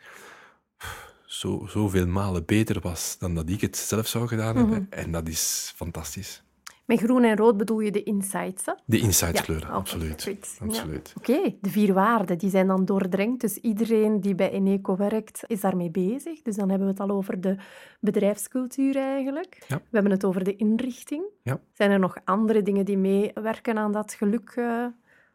zo, 1.25 1.65
zoveel 1.67 2.07
malen 2.07 2.45
beter 2.45 2.79
was 2.81 3.15
dan 3.19 3.35
dat 3.35 3.49
ik 3.49 3.61
het 3.61 3.77
zelf 3.77 4.07
zou 4.07 4.27
gedaan 4.27 4.55
hebben. 4.55 4.87
En 4.89 5.11
dat 5.11 5.27
is 5.27 5.73
fantastisch. 5.75 6.43
Met 6.89 6.99
groen 6.99 7.23
en 7.23 7.37
rood 7.37 7.57
bedoel 7.57 7.79
je 7.79 7.91
de 7.91 8.03
insights, 8.03 8.65
hè? 8.65 8.73
De 8.85 8.99
insightskleuren, 8.99 9.67
oké, 9.67 9.77
absoluut. 9.77 10.15
perfect. 10.15 10.55
Ja. 10.59 10.65
absoluut. 10.65 11.13
Oké, 11.17 11.55
de 11.61 11.69
vier 11.69 11.93
waarden 11.93 12.37
die 12.37 12.49
zijn 12.49 12.67
dan 12.67 12.85
doordrenkt. 12.85 13.41
Dus 13.41 13.57
iedereen 13.57 14.21
die 14.21 14.35
bij 14.35 14.51
Eneco 14.51 14.95
werkt, 14.95 15.43
is 15.47 15.61
daarmee 15.61 15.89
bezig. 15.89 16.41
Dus 16.41 16.55
dan 16.55 16.69
hebben 16.69 16.87
we 16.87 16.93
het 16.93 17.01
al 17.01 17.15
over 17.15 17.41
de 17.41 17.55
bedrijfscultuur 17.99 18.95
eigenlijk. 18.95 19.63
Ja. 19.67 19.75
We 19.75 19.83
hebben 19.91 20.11
het 20.11 20.25
over 20.25 20.43
de 20.43 20.55
inrichting. 20.55 21.23
Ja. 21.43 21.59
Zijn 21.73 21.91
er 21.91 21.99
nog 21.99 22.17
andere 22.23 22.61
dingen 22.61 22.85
die 22.85 22.97
meewerken 22.97 23.77
aan 23.77 23.91
dat 23.91 24.13
geluk 24.13 24.49
eh, 24.55 24.85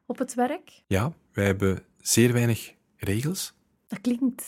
op 0.06 0.18
het 0.18 0.34
werk? 0.34 0.82
Ja, 0.87 1.12
wij 1.32 1.44
hebben 1.44 1.82
zeer 2.00 2.32
weinig 2.32 2.75
regels. 2.96 3.54
Dat 3.87 4.00
klinkt 4.00 4.44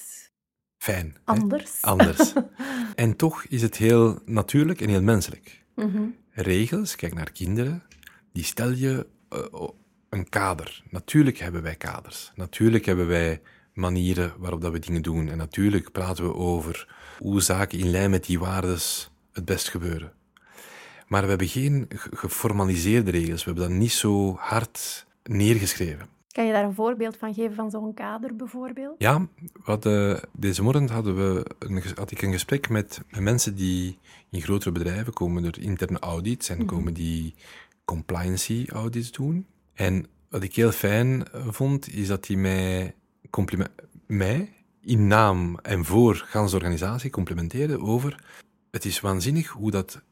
Fijn. 0.76 1.06
hè? 1.24 1.32
anders. 1.32 1.82
Anders. 1.82 2.32
en 2.94 3.16
toch 3.16 3.44
is 3.44 3.62
het 3.62 3.76
heel 3.76 4.18
natuurlijk 4.24 4.80
en 4.80 4.88
heel 4.88 5.02
menselijk. 5.02 5.64
Mhm. 5.74 6.02
Regels, 6.42 6.96
kijk 6.96 7.14
naar 7.14 7.32
kinderen, 7.32 7.82
die 8.32 8.44
stel 8.44 8.70
je 8.70 9.06
eh, 9.28 9.38
een 10.08 10.28
kader. 10.28 10.82
Natuurlijk 10.90 11.38
hebben 11.38 11.62
wij 11.62 11.74
kaders. 11.74 12.32
Natuurlijk 12.34 12.84
hebben 12.84 13.06
wij 13.06 13.40
manieren 13.74 14.32
waarop 14.38 14.60
dat 14.60 14.72
we 14.72 14.78
dingen 14.78 15.02
doen. 15.02 15.28
En 15.28 15.36
natuurlijk 15.36 15.92
praten 15.92 16.24
we 16.24 16.34
over 16.34 16.88
hoe 17.18 17.40
zaken 17.42 17.78
in 17.78 17.90
lijn 17.90 18.10
met 18.10 18.24
die 18.24 18.38
waardes 18.38 19.10
het 19.32 19.44
best 19.44 19.68
gebeuren. 19.68 20.12
Maar 21.06 21.22
we 21.22 21.28
hebben 21.28 21.48
geen 21.48 21.86
ge- 21.88 22.16
geformaliseerde 22.16 23.10
regels. 23.10 23.44
We 23.44 23.50
hebben 23.50 23.68
dat 23.68 23.78
niet 23.78 23.92
zo 23.92 24.36
hard 24.38 25.06
neergeschreven. 25.22 26.08
Kan 26.36 26.46
je 26.46 26.52
daar 26.52 26.64
een 26.64 26.74
voorbeeld 26.74 27.16
van 27.16 27.34
geven 27.34 27.54
van 27.54 27.70
zo'n 27.70 27.94
kader 27.94 28.36
bijvoorbeeld? 28.36 28.94
Ja, 28.98 29.28
we 29.36 29.60
hadden, 29.62 30.20
deze 30.32 30.62
morgen 30.62 30.88
hadden 30.88 31.16
we 31.16 31.44
een, 31.58 31.82
had 31.94 32.10
ik 32.10 32.22
een 32.22 32.32
gesprek 32.32 32.68
met, 32.68 33.00
mensen 33.18 33.54
die 33.54 33.98
in 34.30 34.40
grotere 34.40 34.72
bedrijven 34.72 35.12
komen 35.12 35.44
er 35.44 35.60
interne 35.60 35.98
audits 35.98 36.48
en 36.48 36.66
komen 36.66 36.94
die 36.94 37.34
compliancy 37.84 38.66
audits 38.68 39.12
doen. 39.12 39.46
En 39.74 40.06
wat 40.28 40.42
ik 40.42 40.54
heel 40.54 40.72
fijn 40.72 41.28
eh, 41.32 41.46
vond, 41.48 41.92
is 41.92 42.06
dat 42.06 42.24
die 42.24 42.36
mij, 42.36 42.94
in 44.80 45.06
naam 45.06 45.58
en 45.62 45.84
voor 45.84 46.14
gans 46.14 46.50
de 46.50 46.56
organisatie 46.56 47.10
complimenteerden 47.10 47.80
over 47.80 48.24
het 48.70 48.84
is 48.84 49.00
waanzinnig 49.00 49.48
hoe 49.48 49.70
dat, 49.70 50.02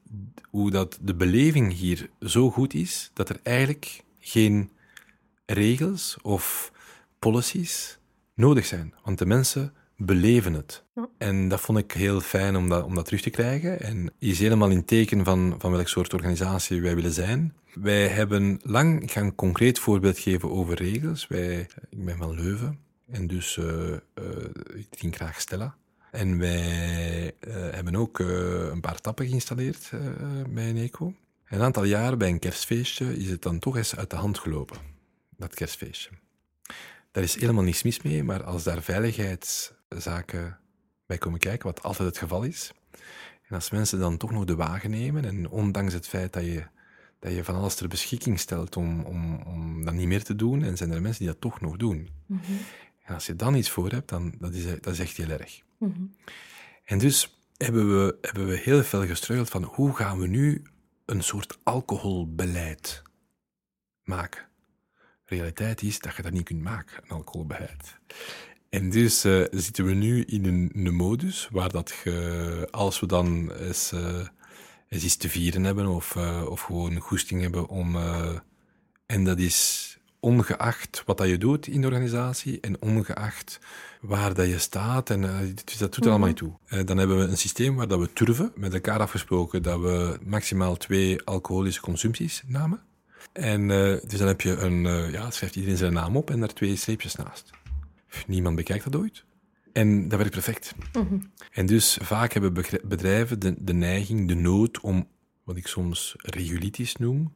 hoe 0.50 0.70
dat 0.70 0.98
de 1.02 1.14
beleving 1.14 1.72
hier 1.72 2.10
zo 2.20 2.50
goed 2.50 2.74
is, 2.74 3.10
dat 3.12 3.28
er 3.28 3.40
eigenlijk 3.42 4.02
geen 4.18 4.70
regels 5.46 6.16
of 6.22 6.72
policies 7.18 7.98
nodig 8.34 8.66
zijn. 8.66 8.94
Want 9.02 9.18
de 9.18 9.26
mensen 9.26 9.72
beleven 9.96 10.52
het. 10.52 10.84
Ja. 10.94 11.08
En 11.18 11.48
dat 11.48 11.60
vond 11.60 11.78
ik 11.78 11.92
heel 11.92 12.20
fijn 12.20 12.56
om 12.56 12.68
dat, 12.68 12.84
om 12.84 12.94
dat 12.94 13.04
terug 13.04 13.20
te 13.20 13.30
krijgen. 13.30 13.80
En 13.80 14.12
is 14.18 14.38
helemaal 14.38 14.70
in 14.70 14.84
teken 14.84 15.24
van, 15.24 15.54
van 15.58 15.70
welk 15.70 15.88
soort 15.88 16.14
organisatie 16.14 16.82
wij 16.82 16.94
willen 16.94 17.12
zijn. 17.12 17.54
Wij 17.74 18.08
hebben 18.08 18.60
lang, 18.62 19.02
ik 19.02 19.10
ga 19.10 19.20
een 19.20 19.34
concreet 19.34 19.78
voorbeeld 19.78 20.18
geven 20.18 20.50
over 20.50 20.74
regels. 20.74 21.26
Wij, 21.26 21.68
ik 21.90 22.04
ben 22.04 22.16
van 22.16 22.34
Leuven 22.34 22.78
en 23.10 23.26
dus 23.26 23.56
eh, 23.56 23.92
ik 24.74 24.86
drink 24.90 25.14
graag 25.14 25.40
Stella. 25.40 25.76
En 26.10 26.38
wij 26.38 27.34
eh, 27.40 27.54
hebben 27.54 27.96
ook 27.96 28.18
een 28.18 28.80
paar 28.80 29.00
tappen 29.00 29.26
geïnstalleerd 29.26 29.90
bij 30.48 30.66
Eneco. 30.66 31.14
En 31.44 31.58
een 31.58 31.64
aantal 31.64 31.84
jaren 31.84 32.18
bij 32.18 32.28
een 32.28 32.38
kerstfeestje 32.38 33.16
is 33.16 33.30
het 33.30 33.42
dan 33.42 33.58
toch 33.58 33.76
eens 33.76 33.96
uit 33.96 34.10
de 34.10 34.16
hand 34.16 34.38
gelopen, 34.38 34.76
dat 35.48 35.54
kerstfeestje. 35.54 36.10
Daar 37.10 37.22
is 37.22 37.40
helemaal 37.40 37.62
niets 37.62 37.82
mis 37.82 38.02
mee, 38.02 38.24
maar 38.24 38.42
als 38.44 38.62
daar 38.62 38.82
veiligheidszaken 38.82 40.58
bij 41.06 41.18
komen 41.18 41.38
kijken, 41.38 41.66
wat 41.66 41.82
altijd 41.82 42.08
het 42.08 42.18
geval 42.18 42.42
is, 42.42 42.72
en 43.48 43.54
als 43.54 43.70
mensen 43.70 43.98
dan 43.98 44.16
toch 44.16 44.30
nog 44.30 44.44
de 44.44 44.56
wagen 44.56 44.90
nemen, 44.90 45.24
en 45.24 45.48
ondanks 45.48 45.92
het 45.92 46.08
feit 46.08 46.32
dat 46.32 46.44
je, 46.44 46.66
dat 47.18 47.32
je 47.32 47.44
van 47.44 47.54
alles 47.54 47.74
ter 47.74 47.88
beschikking 47.88 48.40
stelt 48.40 48.76
om, 48.76 49.00
om, 49.00 49.42
om 49.42 49.84
dat 49.84 49.94
niet 49.94 50.06
meer 50.06 50.24
te 50.24 50.36
doen, 50.36 50.62
en 50.62 50.76
zijn 50.76 50.90
er 50.90 51.02
mensen 51.02 51.24
die 51.24 51.32
dat 51.32 51.40
toch 51.40 51.60
nog 51.60 51.76
doen. 51.76 52.08
Mhm. 52.26 52.52
En 53.04 53.14
als 53.14 53.26
je 53.26 53.36
dan 53.36 53.54
iets 53.54 53.70
voor 53.70 53.90
hebt, 53.90 54.08
dan 54.08 54.34
dat 54.38 54.52
is 54.52 54.64
dat 54.80 54.92
is 54.92 54.98
echt 54.98 55.16
heel 55.16 55.28
erg. 55.28 55.62
Mhm. 55.78 56.02
En 56.84 56.98
dus 56.98 57.38
hebben 57.56 57.88
we, 57.88 58.18
hebben 58.20 58.46
we 58.46 58.56
heel 58.56 58.84
veel 58.84 59.06
gestruggeld 59.06 59.48
van 59.48 59.62
hoe 59.62 59.94
gaan 59.94 60.18
we 60.18 60.26
nu 60.26 60.62
een 61.04 61.22
soort 61.22 61.58
alcoholbeleid 61.62 63.02
maken. 64.02 64.46
Realiteit 65.24 65.82
is 65.82 65.98
dat 65.98 66.16
je 66.16 66.22
dat 66.22 66.32
niet 66.32 66.44
kunt 66.44 66.62
maken, 66.62 67.02
een 67.02 67.16
alcoholbeleid. 67.16 67.98
En 68.68 68.90
dus 68.90 69.24
eh, 69.24 69.42
zitten 69.50 69.84
we 69.84 69.94
nu 69.94 70.22
in 70.22 70.44
een, 70.44 70.70
een 70.74 70.94
modus 70.94 71.48
waar 71.50 71.70
dat 71.70 71.94
je, 72.04 72.68
als 72.70 73.00
we 73.00 73.06
dan 73.06 73.52
eens, 73.52 73.92
eh, 73.92 74.26
eens 74.88 75.04
iets 75.04 75.16
te 75.16 75.28
vieren 75.28 75.64
hebben 75.64 75.86
of, 75.86 76.16
eh, 76.16 76.46
of 76.48 76.60
gewoon 76.60 76.98
goesting 76.98 77.40
hebben 77.40 77.68
om... 77.68 77.96
en 79.06 79.24
dat 79.24 79.38
is 79.38 79.88
ongeacht 80.24 81.02
wat 81.06 81.18
dat 81.18 81.28
je 81.28 81.38
doet 81.38 81.66
in 81.66 81.80
de 81.80 81.86
organisatie 81.86 82.60
en 82.60 82.82
ongeacht 82.82 83.58
waar 84.00 84.34
dat 84.34 84.46
je 84.46 84.58
staat. 84.58 85.10
En 85.10 85.20
dus 85.64 85.78
dat 85.78 85.94
doet 85.94 86.04
er 86.04 86.10
allemaal 86.10 86.28
niet 86.28 86.36
toe. 86.36 86.52
Eh, 86.66 86.84
dan 86.84 86.98
hebben 86.98 87.18
we 87.18 87.24
een 87.24 87.38
systeem 87.38 87.76
waar 87.76 87.88
dat 87.88 87.98
we 87.98 88.12
turven, 88.12 88.52
met 88.54 88.74
elkaar 88.74 89.00
afgesproken 89.00 89.62
dat 89.62 89.80
we 89.80 90.18
maximaal 90.24 90.76
twee 90.76 91.22
alcoholische 91.22 91.80
consumpties 91.80 92.42
namen. 92.46 92.82
En 93.34 93.70
eh, 93.70 94.00
dus 94.08 94.18
dan 94.18 94.28
heb 94.28 94.40
je 94.40 94.56
een, 94.56 94.86
eh, 94.86 95.12
ja, 95.12 95.30
schrijft 95.30 95.56
iedereen 95.56 95.76
zijn 95.76 95.92
naam 95.92 96.16
op 96.16 96.30
en 96.30 96.40
daar 96.40 96.52
twee 96.52 96.76
streepjes 96.76 97.14
naast. 97.14 97.50
Niemand 98.26 98.56
bekijkt 98.56 98.84
dat 98.84 98.96
ooit. 98.96 99.24
En 99.72 100.08
dat 100.08 100.18
werkt 100.18 100.34
perfect. 100.34 100.74
Mhm. 100.92 101.18
En 101.50 101.66
dus 101.66 101.98
vaak 102.02 102.32
hebben 102.32 102.52
bedrijven 102.84 103.38
de, 103.38 103.54
de 103.58 103.72
neiging, 103.72 104.28
de 104.28 104.34
nood 104.34 104.80
om, 104.80 105.08
wat 105.44 105.56
ik 105.56 105.66
soms 105.66 106.14
regulitisch 106.16 106.96
noem, 106.96 107.32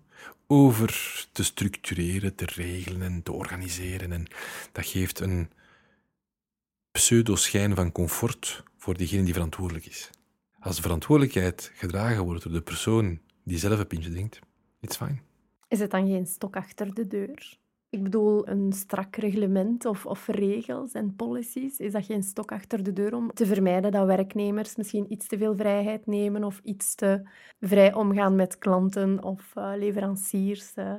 over 0.47 1.26
te 1.33 1.45
structureren, 1.45 2.35
te 2.35 2.47
regelen 2.55 3.02
en 3.02 3.23
te 3.23 3.33
organiseren. 3.33 4.12
En 4.12 4.26
dat 4.73 4.87
geeft 4.87 5.21
een 5.21 5.50
pseudo-schijn 6.90 7.75
van 7.75 7.93
comfort 7.93 8.62
voor 8.76 8.97
degene 8.97 9.23
die 9.23 9.33
verantwoordelijk 9.33 9.87
is. 9.87 10.11
Als 10.61 10.76
de 10.76 10.83
verantwoordelijkheid 10.83 11.73
gedragen 11.75 12.25
wordt 12.25 12.43
door 12.43 12.52
de 12.52 12.61
persoon 12.61 13.21
die 13.45 13.59
zelf 13.59 13.78
een 13.78 13.87
pintje 13.87 14.11
drinkt, 14.11 14.38
it's 14.81 14.97
fine. 14.97 15.19
Is 15.69 15.81
het 15.81 15.91
dan 15.91 16.07
geen 16.07 16.27
stok 16.27 16.57
achter 16.57 16.95
de 16.95 17.07
deur? 17.07 17.59
Ik 17.91 18.03
bedoel, 18.03 18.49
een 18.49 18.73
strak 18.73 19.17
reglement 19.17 19.85
of, 19.85 20.07
of 20.07 20.27
regels 20.27 20.93
en 20.93 21.17
policies, 21.17 21.79
is 21.79 21.93
dat 21.93 22.05
geen 22.05 22.23
stok 22.23 22.53
achter 22.53 22.83
de 22.83 22.93
deur 22.93 23.15
om 23.15 23.33
te 23.35 23.47
vermijden 23.47 23.93
dat 23.93 24.07
werknemers 24.07 24.77
misschien 24.77 25.13
iets 25.13 25.27
te 25.27 25.39
veel 25.39 25.57
vrijheid 25.57 26.07
nemen 26.07 26.45
of 26.45 26.61
iets 26.63 26.95
te 26.95 27.29
vrij 27.61 27.95
omgaan 27.95 28.37
met 28.37 28.59
klanten 28.59 29.23
of 29.23 29.51
eh, 29.55 29.73
leveranciers? 29.77 30.75
eh? 30.75 30.95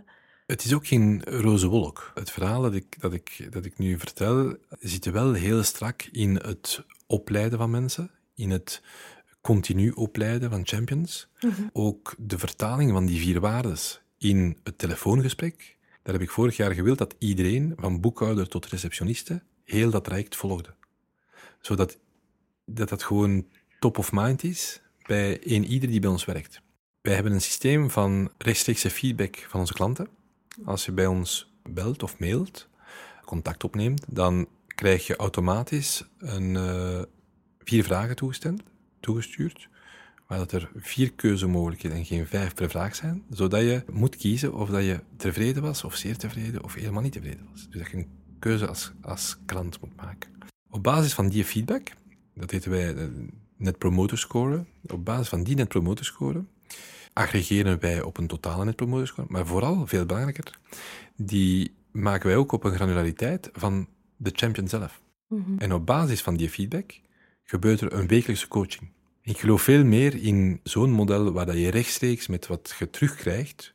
Het 0.45 0.63
is 0.63 0.73
ook 0.73 0.87
geen 0.87 1.23
roze 1.23 1.67
wolk. 1.67 2.11
Het 2.13 2.31
verhaal 2.31 2.61
dat 2.61 2.73
ik, 2.73 3.01
dat 3.01 3.13
ik, 3.13 3.47
dat 3.49 3.65
ik 3.65 3.77
nu 3.77 3.99
vertel, 3.99 4.55
zit 4.79 5.05
wel 5.05 5.33
heel 5.33 5.63
strak 5.63 6.01
in 6.11 6.35
het 6.35 6.85
opleiden 7.07 7.57
van 7.57 7.71
mensen, 7.71 8.11
in 8.35 8.49
het 8.49 8.81
continu 9.41 9.91
opleiden 9.91 10.49
van 10.49 10.67
champions. 10.67 11.29
Ook 11.73 12.15
de 12.17 12.37
vertaling 12.39 12.91
van 12.91 13.05
die 13.05 13.19
vier 13.19 13.39
waardes 13.39 14.01
in 14.19 14.57
het 14.63 14.77
telefoongesprek. 14.77 15.77
Daar 16.03 16.13
heb 16.13 16.23
ik 16.23 16.29
vorig 16.29 16.57
jaar 16.57 16.73
gewild 16.73 16.97
dat 16.97 17.15
iedereen, 17.17 17.73
van 17.77 17.99
boekhouder 17.99 18.47
tot 18.47 18.65
receptioniste, 18.65 19.41
heel 19.63 19.89
dat 19.89 20.03
traject 20.03 20.35
volgde. 20.35 20.73
Zodat 21.61 21.97
dat, 22.65 22.89
dat 22.89 23.03
gewoon 23.03 23.45
top 23.79 23.97
of 23.97 24.11
mind 24.11 24.43
is 24.43 24.81
bij 25.05 25.39
een 25.43 25.65
ieder 25.65 25.89
die 25.89 25.99
bij 25.99 26.09
ons 26.09 26.25
werkt. 26.25 26.61
Wij 27.01 27.13
hebben 27.13 27.33
een 27.33 27.41
systeem 27.41 27.89
van 27.89 28.31
rechtstreekse 28.37 28.89
feedback 28.89 29.45
van 29.49 29.59
onze 29.59 29.73
klanten. 29.73 30.07
Als 30.65 30.85
je 30.85 30.91
bij 30.91 31.05
ons 31.05 31.53
belt 31.63 32.03
of 32.03 32.19
mailt, 32.19 32.67
contact 33.25 33.63
opneemt, 33.63 34.05
dan 34.07 34.47
krijg 34.67 35.07
je 35.07 35.15
automatisch 35.15 36.03
een, 36.17 36.55
eh, 36.55 37.01
vier 37.63 37.83
vragen 37.83 38.15
toegestuurd, 38.99 39.69
waar 40.29 40.37
dat 40.37 40.51
er 40.51 40.71
vier 40.75 41.11
keuzemogelijkheden 41.11 41.97
en 41.97 42.05
geen 42.05 42.27
vijf 42.27 42.53
per 42.53 42.69
vraag 42.69 42.95
zijn, 42.95 43.23
zodat 43.29 43.61
je 43.61 43.83
moet 43.91 44.15
kiezen 44.15 44.53
of 44.53 44.69
dat 44.69 44.83
je 44.83 44.99
tevreden 45.17 45.61
was, 45.61 45.83
of 45.83 45.95
zeer 45.95 46.17
tevreden, 46.17 46.63
of 46.63 46.73
helemaal 46.73 47.01
niet 47.01 47.11
tevreden 47.11 47.47
was. 47.51 47.67
Dus 47.69 47.81
dat 47.81 47.91
je 47.91 47.97
een 47.97 48.09
keuze 48.39 48.67
als, 48.67 48.91
als 49.01 49.37
klant 49.45 49.81
moet 49.81 49.95
maken. 49.95 50.29
Op 50.69 50.83
basis 50.83 51.13
van 51.13 51.29
die 51.29 51.45
feedback, 51.45 51.91
dat 52.33 52.51
heten 52.51 52.71
wij 52.71 52.93
de 52.93 53.27
Net 53.57 53.77
Promoter 53.77 54.17
Score, 54.17 54.65
op 54.81 55.05
basis 55.05 55.27
van 55.29 55.43
die 55.43 55.55
Net 55.55 55.67
Promoter 55.67 56.05
Score 56.05 56.43
aggregeren 57.13 57.79
wij 57.79 58.01
op 58.01 58.17
een 58.17 58.27
totale 58.27 58.65
Net 58.65 58.75
Promoter 58.75 59.07
Score, 59.07 59.27
maar 59.29 59.45
vooral, 59.45 59.87
veel 59.87 60.05
belangrijker, 60.05 60.59
die 61.15 61.75
maken 61.91 62.27
wij 62.27 62.37
ook 62.37 62.51
op 62.51 62.63
een 62.63 62.73
granulariteit 62.73 63.49
van 63.53 63.87
de 64.17 64.31
champion 64.33 64.67
zelf. 64.67 65.01
Mhm. 65.27 65.57
En 65.57 65.73
op 65.73 65.85
basis 65.85 66.21
van 66.21 66.35
die 66.35 66.49
feedback 66.49 66.99
gebeurt 67.43 67.81
er 67.81 67.93
een 67.93 68.07
wekelijkse 68.07 68.47
coaching. 68.47 68.89
Ik 69.21 69.37
geloof 69.39 69.61
veel 69.61 69.83
meer 69.83 70.15
in 70.23 70.59
zo'n 70.63 70.91
model 70.91 71.31
waar 71.31 71.45
dat 71.45 71.55
je 71.55 71.69
rechtstreeks 71.69 72.27
met 72.27 72.47
wat 72.47 72.75
je 72.79 72.89
terugkrijgt 72.89 73.73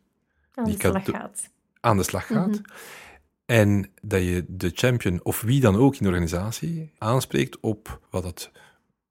Aan 0.55 0.65
de 0.65 0.77
slag 0.79 1.05
gaat. 1.05 1.51
aan 1.81 1.97
de 1.97 2.03
slag 2.03 2.27
gaat. 2.27 2.49
Mhm. 2.49 2.61
En 3.47 3.91
dat 4.03 4.23
je 4.23 4.45
de 4.49 4.71
champion, 4.75 5.21
of 5.25 5.41
wie 5.41 5.61
dan 5.61 5.77
ook 5.77 5.93
in 5.93 5.99
de 6.03 6.09
organisatie, 6.09 6.93
aanspreekt 6.99 7.61
op 7.61 8.01
wat 8.11 8.25
het 8.25 8.51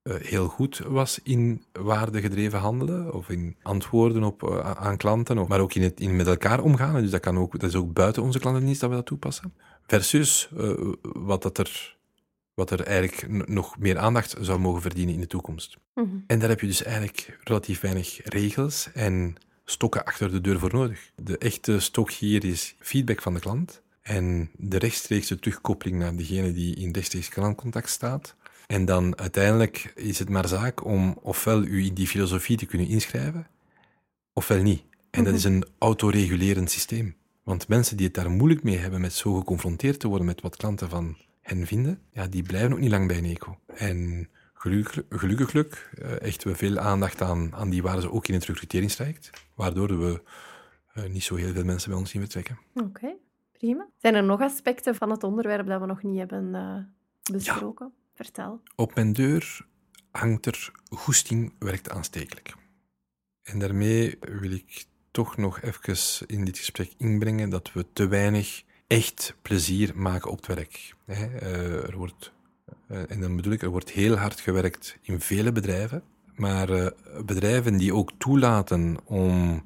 eh, 0.02 0.14
heel 0.14 0.48
goed 0.48 0.78
was 0.78 1.20
in 1.22 1.64
waardegedreven 1.72 2.58
handelen, 2.58 3.12
of 3.14 3.28
in 3.28 3.56
antwoorden 3.62 4.22
op, 4.24 4.42
eh, 4.42 4.70
aan 4.70 4.96
klanten, 4.96 5.38
of- 5.38 5.48
maar 5.48 5.60
ook 5.60 5.74
in 5.74 5.82
het 5.82 6.00
in 6.00 6.16
met 6.16 6.26
elkaar 6.26 6.60
omgaan. 6.62 7.00
Dus 7.02 7.10
dat, 7.10 7.20
kan 7.20 7.38
ook, 7.38 7.52
dat 7.60 7.70
is 7.70 7.76
ook 7.76 7.92
buiten 7.92 8.22
onze 8.22 8.38
klantendienst 8.38 8.80
dat 8.80 8.90
we 8.90 8.96
dat 8.96 9.06
toepassen. 9.06 9.54
Versus 9.86 10.48
eh, 10.56 10.72
wat, 11.02 11.42
dat 11.42 11.58
er, 11.58 11.96
wat 12.54 12.70
er 12.70 12.80
eigenlijk 12.80 13.48
nog 13.48 13.78
meer 13.78 13.98
aandacht 13.98 14.36
zou 14.40 14.58
mogen 14.58 14.82
verdienen 14.82 15.14
in 15.14 15.20
de 15.20 15.26
toekomst. 15.26 15.78
Mhm. 15.94 16.08
En 16.26 16.38
daar 16.38 16.48
heb 16.48 16.60
je 16.60 16.66
dus 16.66 16.82
eigenlijk 16.82 17.38
relatief 17.44 17.80
weinig 17.80 18.20
regels 18.24 18.88
en 18.92 19.34
stokken 19.64 20.04
achter 20.04 20.30
de 20.30 20.40
deur 20.40 20.58
voor 20.58 20.72
nodig. 20.72 21.10
De 21.16 21.38
echte 21.38 21.80
stok 21.80 22.10
hier 22.10 22.44
is 22.44 22.74
feedback 22.78 23.22
van 23.22 23.34
de 23.34 23.40
klant 23.40 23.82
en 24.02 24.50
de 24.56 24.78
rechtstreekse 24.78 25.38
terugkoppeling 25.38 25.98
naar 25.98 26.16
degene 26.16 26.52
die 26.52 26.74
in 26.76 26.92
rechtstreeks 26.92 27.28
klantcontact 27.28 27.90
staat. 27.90 28.36
En 28.66 28.84
dan 28.84 29.18
uiteindelijk 29.18 29.92
is 29.94 30.18
het 30.18 30.28
maar 30.28 30.48
zaak 30.48 30.84
om 30.84 31.18
ofwel 31.22 31.62
u 31.62 31.84
in 31.84 31.94
die 31.94 32.06
filosofie 32.06 32.56
te 32.56 32.66
kunnen 32.66 32.88
inschrijven, 32.88 33.46
ofwel 34.32 34.62
niet. 34.62 34.82
En 35.10 35.24
dat 35.24 35.32
Mhm. 35.32 35.34
is 35.34 35.44
een 35.44 35.64
autoregulerend 35.78 36.70
systeem. 36.70 37.14
Want 37.42 37.68
mensen 37.68 37.96
die 37.96 38.06
het 38.06 38.14
daar 38.14 38.30
moeilijk 38.30 38.62
mee 38.62 38.78
hebben 38.78 39.00
met 39.00 39.12
zo 39.12 39.34
geconfronteerd 39.34 40.00
te 40.00 40.08
worden 40.08 40.26
met 40.26 40.40
wat 40.40 40.56
klanten 40.56 40.88
van 40.88 41.16
hen 41.44 41.66
vinden, 41.66 42.00
ja, 42.12 42.26
die 42.26 42.42
blijven 42.42 42.72
ook 42.72 42.78
niet 42.78 42.90
lang 42.90 43.08
bij 43.08 43.18
een 43.18 43.24
eco. 43.24 43.58
En 43.66 44.28
gelukkig, 44.54 45.02
gelukkig 45.08 45.54
eh, 45.94 46.08
hechten 46.08 46.48
we 46.48 46.56
veel 46.56 46.78
aandacht 46.78 47.22
aan, 47.22 47.54
aan 47.54 47.70
die 47.70 47.82
waarden 47.82 48.12
ook 48.12 48.28
in 48.28 48.34
het 48.34 48.44
recruteringstraject, 48.44 49.30
waardoor 49.54 49.98
we 49.98 50.22
eh, 50.92 51.04
niet 51.04 51.24
zo 51.24 51.34
heel 51.34 51.52
veel 51.52 51.64
mensen 51.64 51.90
bij 51.90 51.98
ons 51.98 52.10
zien 52.10 52.20
vertrekken. 52.20 52.58
Oké, 52.74 53.14
prima. 53.52 53.88
Zijn 53.96 54.14
er 54.14 54.24
nog 54.24 54.40
aspecten 54.40 54.94
van 54.94 55.10
het 55.10 55.22
onderwerp 55.22 55.66
dat 55.66 55.80
we 55.80 55.86
nog 55.86 56.02
niet 56.02 56.18
hebben 56.18 56.54
eh, 56.54 57.32
besproken? 57.34 57.92
Vertel. 58.14 58.60
Op 58.76 58.94
mijn 58.94 59.12
deur 59.12 59.66
hangt 60.10 60.46
er 60.46 60.72
goesting 60.88 61.54
werkt 61.58 61.90
aanstekelijk. 61.90 62.54
En 63.42 63.58
daarmee 63.58 64.18
wil 64.20 64.50
ik 64.50 64.84
toch 65.10 65.36
nog 65.36 65.60
even 65.60 66.26
in 66.26 66.44
dit 66.44 66.58
gesprek 66.58 66.92
inbrengen 66.96 67.50
dat 67.50 67.72
we 67.72 67.86
te 67.92 68.08
weinig 68.08 68.64
echt 68.86 69.34
plezier 69.42 69.92
maken 69.94 70.30
op 70.30 70.36
het 70.36 70.46
werk. 70.46 70.94
Hè, 71.04 71.26
eh, 71.38 71.88
Er 71.88 71.96
wordt, 71.96 72.32
eh, 72.86 73.10
en 73.10 73.20
dan 73.20 73.36
bedoel 73.36 73.52
ik, 73.52 73.62
er 73.62 73.68
wordt 73.68 73.90
heel 73.90 74.16
hard 74.16 74.40
gewerkt 74.40 74.98
in 75.02 75.20
vele 75.20 75.52
bedrijven, 75.52 76.02
maar 76.34 76.70
eh, 76.70 76.90
bedrijven 77.24 77.76
die 77.76 77.94
ook 77.94 78.10
toelaten 78.18 78.96
om, 79.04 79.64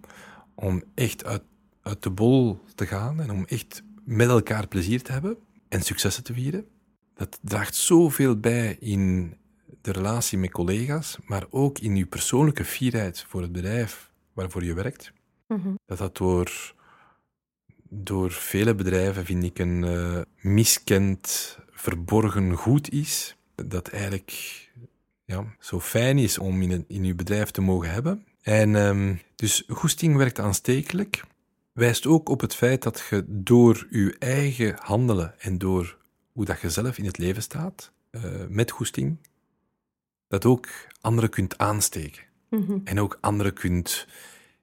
om 0.54 0.82
echt 0.94 1.24
uit, 1.24 1.42
uit 1.82 2.02
de 2.02 2.10
bol 2.10 2.60
te 2.74 2.86
gaan 2.86 3.20
en 3.20 3.30
om 3.30 3.44
echt 3.44 3.82
met 4.04 4.28
elkaar 4.28 4.66
plezier 4.66 5.02
te 5.02 5.12
hebben 5.12 5.36
en 5.68 5.82
successen 5.82 6.24
te 6.24 6.32
vieren, 6.32 6.66
dat 7.14 7.38
draagt 7.42 7.74
zoveel 7.74 8.36
bij 8.36 8.76
in 8.80 9.36
de 9.80 9.92
relatie 9.92 10.38
met 10.38 10.50
collega's, 10.50 11.18
maar 11.26 11.46
ook 11.50 11.78
in 11.78 11.96
je 11.96 12.06
persoonlijke 12.06 12.64
fierheid 12.64 13.24
voor 13.28 13.42
het 13.42 13.52
bedrijf 13.52 14.10
waarvoor 14.32 14.64
je 14.64 14.74
werkt. 14.74 15.12
Mhm. 15.46 15.74
Dat 15.86 15.98
dat 15.98 16.16
door, 16.16 16.74
door 17.88 18.30
vele 18.30 18.74
bedrijven, 18.74 19.24
vind 19.24 19.44
ik, 19.44 19.58
een 19.58 19.84
eh, 19.84 20.20
miskend, 20.40 21.58
verborgen 21.70 22.54
goed 22.54 22.90
is. 22.90 23.36
Dat 23.54 23.88
eigenlijk 23.88 24.32
ja, 25.24 25.44
zo 25.60 25.80
fijn 25.80 26.18
is 26.18 26.38
om 26.38 26.62
in, 26.62 26.70
een, 26.70 26.84
in 26.88 27.04
je 27.04 27.14
bedrijf 27.14 27.50
te 27.50 27.60
mogen 27.60 27.90
hebben. 27.90 28.24
En 28.42 28.76
ehm, 28.76 29.14
dus 29.34 29.64
goesting 29.68 30.16
werkt 30.16 30.38
aanstekelijk. 30.38 31.24
Wijst 31.72 32.06
ook 32.06 32.28
op 32.28 32.40
het 32.40 32.54
feit 32.54 32.82
dat 32.82 33.06
je 33.10 33.24
door 33.26 33.86
je 33.90 34.16
eigen 34.18 34.76
handelen 34.78 35.34
en 35.38 35.58
door 35.58 35.96
hoe 36.32 36.44
dat 36.44 36.60
je 36.60 36.70
zelf 36.70 36.98
in 36.98 37.04
het 37.04 37.18
leven 37.18 37.42
staat, 37.42 37.92
eh, 38.10 38.22
met 38.48 38.70
goesting, 38.70 39.16
dat 40.28 40.44
ook 40.44 40.68
anderen 41.00 41.30
kunt 41.30 41.58
aansteken. 41.58 42.22
Mhm. 42.50 42.78
En 42.84 43.00
ook 43.00 43.18
anderen 43.20 43.52
kunt 43.52 44.06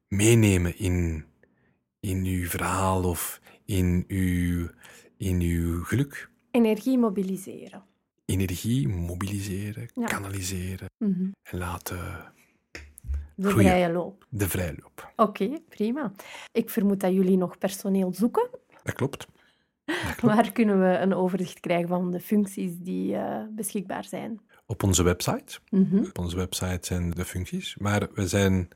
meenemen 0.08 0.78
in, 0.78 1.26
in 2.10 2.24
uw 2.26 2.48
verhaal 2.48 3.04
of 3.04 3.42
in 3.66 4.04
uw, 4.08 4.70
in 5.18 5.40
uw 5.42 5.84
geluk. 5.84 6.30
Energie 6.52 6.98
mobiliseren. 6.98 7.84
Energie 8.26 8.88
mobiliseren, 8.88 9.90
Ja. 9.94 10.06
kanaliseren 10.06 10.88
Mhm. 10.98 11.26
en 11.44 11.58
laten 11.58 12.34
De 13.36 13.48
Groeien. 13.50 13.68
vrije 13.70 13.92
loop. 13.92 14.26
de 14.30 14.50
vrijloop. 14.50 15.14
Oké, 15.16 15.60
prima. 15.70 16.12
Ik 16.52 16.70
vermoed 16.70 17.00
dat 17.00 17.14
jullie 17.14 17.38
nog 17.38 17.58
personeel 17.58 18.14
zoeken. 18.14 18.50
Dat 18.84 18.96
klopt. 19.02 19.28
Waar 20.22 20.52
kunnen 20.52 20.80
we 20.80 20.98
een 20.98 21.14
overzicht 21.14 21.60
krijgen 21.60 21.88
van 21.88 22.12
de 22.12 22.20
functies 22.20 22.78
die 22.78 23.16
eh, 23.16 23.44
beschikbaar 23.50 24.04
zijn? 24.04 24.40
Op 24.66 24.84
onze 24.84 25.04
website. 25.04 25.60
Mhm. 25.70 25.98
Op 26.04 26.20
onze 26.20 26.36
website 26.36 26.80
zijn 26.86 27.10
de 27.12 27.26
functies. 27.26 27.76
Maar 27.78 28.08
we 28.14 28.28
zijn 28.28 28.68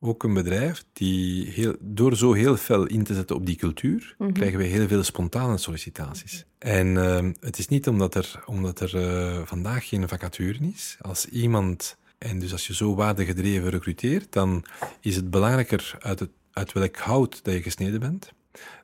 ook 0.00 0.22
een 0.22 0.34
bedrijf 0.34 0.84
die 0.92 1.50
heel, 1.50 1.74
door 1.80 2.16
zo 2.16 2.32
heel 2.32 2.56
fel 2.56 2.86
in 2.86 3.04
te 3.04 3.14
zetten 3.14 3.36
op 3.36 3.46
die 3.46 3.56
cultuur, 3.56 4.14
Mhm. 4.18 4.32
krijgen 4.32 4.58
we 4.58 4.64
heel 4.64 4.88
veel 4.88 5.02
spontane 5.02 5.58
sollicitaties. 5.58 6.44
En 6.58 6.96
ehm, 6.96 7.32
het 7.40 7.58
is 7.58 7.68
niet 7.68 7.88
omdat 7.88 8.14
er, 8.14 8.42
omdat 8.46 8.80
er 8.80 8.96
eh, 8.96 9.40
vandaag 9.44 9.88
geen 9.88 10.08
vacature 10.08 10.58
is. 10.74 10.96
Als 11.00 11.26
iemand, 11.26 11.96
en 12.18 12.38
dus 12.38 12.52
als 12.52 12.66
je 12.66 12.74
zo 12.74 12.94
waardegedreven 12.94 13.70
recruteert, 13.70 14.32
dan 14.32 14.64
is 15.00 15.16
het 15.16 15.30
belangrijker 15.30 15.96
uit, 16.00 16.18
het, 16.18 16.30
uit 16.52 16.72
welk 16.72 16.96
hout 16.96 17.44
dat 17.44 17.54
je 17.54 17.62
gesneden 17.62 18.00
bent, 18.00 18.32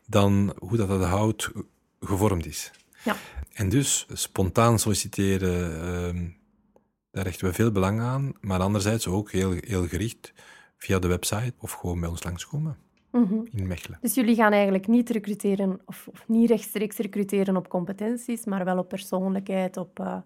dan 0.07 0.55
hoe 0.59 0.77
dat, 0.77 0.89
dat 0.89 1.03
hout 1.05 1.53
gevormd 2.01 2.47
is. 2.47 2.71
Ja. 3.05 3.17
En 3.53 3.69
dus 3.69 4.07
spontaan 4.13 4.79
solliciteren, 4.79 5.81
ehm, 5.83 6.27
daar 7.11 7.25
hechten 7.25 7.47
we 7.47 7.53
veel 7.53 7.73
belang 7.73 8.01
aan, 8.01 8.33
maar 8.41 8.61
anderzijds 8.61 9.07
ook 9.07 9.31
heel, 9.31 9.55
heel 9.61 9.87
gericht 9.89 10.33
via 10.85 10.99
de 10.99 11.09
website 11.09 11.53
of 11.61 11.73
gewoon 11.73 12.01
bij 12.01 12.09
ons 12.09 12.23
langskomen 12.23 12.77
Mhm. 13.11 13.35
in 13.51 13.67
Mechelen. 13.67 13.99
Dus 14.01 14.15
jullie 14.15 14.35
gaan 14.35 14.53
eigenlijk 14.53 14.87
niet 14.87 15.11
recruteren 15.11 15.81
of, 15.87 16.09
of 16.13 16.29
niet 16.29 16.51
rechtstreeks 16.51 16.97
recruteren 16.97 17.57
op 17.57 17.69
competenties, 17.69 18.45
maar 18.45 18.65
wel 18.65 18.79
op 18.79 18.89
persoonlijkheid, 18.89 19.77
op 19.77 20.01
eh, 20.01 20.17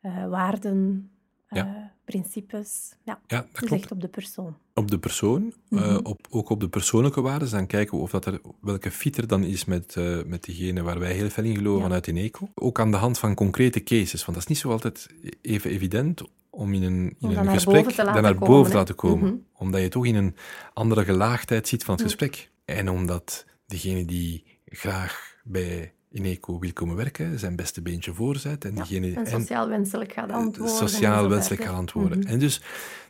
eh, 0.00 0.28
waarden, 0.28 1.10
eh, 1.48 1.58
Ja. 1.58 1.92
principes. 2.04 2.96
Ja, 3.02 3.20
Ja, 3.26 3.36
dat 3.36 3.46
dus 3.50 3.58
klopt. 3.68 3.82
echt 3.82 3.92
op 3.92 4.00
de 4.00 4.08
persoon. 4.08 4.56
Op 4.74 4.90
de 4.90 4.98
persoon, 4.98 5.52
eh, 5.70 5.78
Mhm. 5.80 5.96
op, 6.02 6.26
ook 6.30 6.48
op 6.50 6.60
de 6.60 6.68
persoonlijke 6.68 7.20
waarden, 7.20 7.50
dan 7.50 7.66
kijken 7.66 7.96
we 7.96 8.02
of 8.02 8.10
dat 8.10 8.26
er, 8.26 8.40
welke 8.60 8.90
fit 8.90 9.16
er 9.16 9.26
dan 9.26 9.42
is 9.44 9.64
met, 9.64 9.96
eh, 9.96 10.18
met 10.26 10.44
degene 10.44 10.82
waar 10.82 10.98
wij 10.98 11.12
heel 11.12 11.30
veel 11.30 11.44
in 11.44 11.54
geloven 11.56 11.78
Ja. 11.78 11.84
vanuit 11.86 12.06
Ineco. 12.06 12.48
Ook 12.54 12.80
aan 12.80 12.90
de 12.90 12.96
hand 12.96 13.18
van 13.18 13.34
concrete 13.34 13.82
cases, 13.82 14.20
want 14.24 14.32
dat 14.32 14.36
is 14.36 14.46
niet 14.46 14.58
zo 14.58 14.70
altijd 14.70 15.06
even 15.42 15.70
evident 15.70 16.22
om 16.50 16.72
in 16.74 16.82
een, 16.82 17.16
in 17.20 17.30
een 17.36 17.48
gesprek 17.48 17.96
daar 17.96 18.22
naar 18.22 18.34
komen, 18.34 18.48
boven 18.48 18.70
te 18.70 18.76
laten 18.76 18.94
komen. 18.94 19.28
Mhm. 19.28 19.36
Omdat 19.58 19.80
je 19.80 19.88
toch 19.88 20.06
in 20.06 20.14
een 20.14 20.34
andere 20.72 21.04
gelaagdheid 21.04 21.68
ziet 21.68 21.84
van 21.84 21.94
het 21.94 22.02
gesprek. 22.02 22.50
En 22.64 22.88
omdat 22.90 23.46
degene 23.66 24.04
die 24.04 24.44
graag 24.66 25.34
bij 25.44 25.92
Ineco 26.12 26.58
wil 26.58 26.72
komen 26.72 26.96
werken, 26.96 27.38
zijn 27.38 27.56
beste 27.56 27.82
beentje 27.82 28.14
voorzet. 28.14 28.64
En 28.64 28.74
Ja, 28.76 28.84
diegene, 28.84 29.14
En 29.14 29.26
sociaal 29.26 29.68
wenselijk 29.68 30.12
gaat 30.12 30.28
eh, 30.30 30.36
antwoorden. 30.36 30.76
sociaal 30.76 31.28
wenselijk 31.28 31.62
gaan 31.64 31.74
antwoorden. 31.74 32.18
Mhm. 32.18 32.28
En 32.28 32.38
dus 32.38 32.60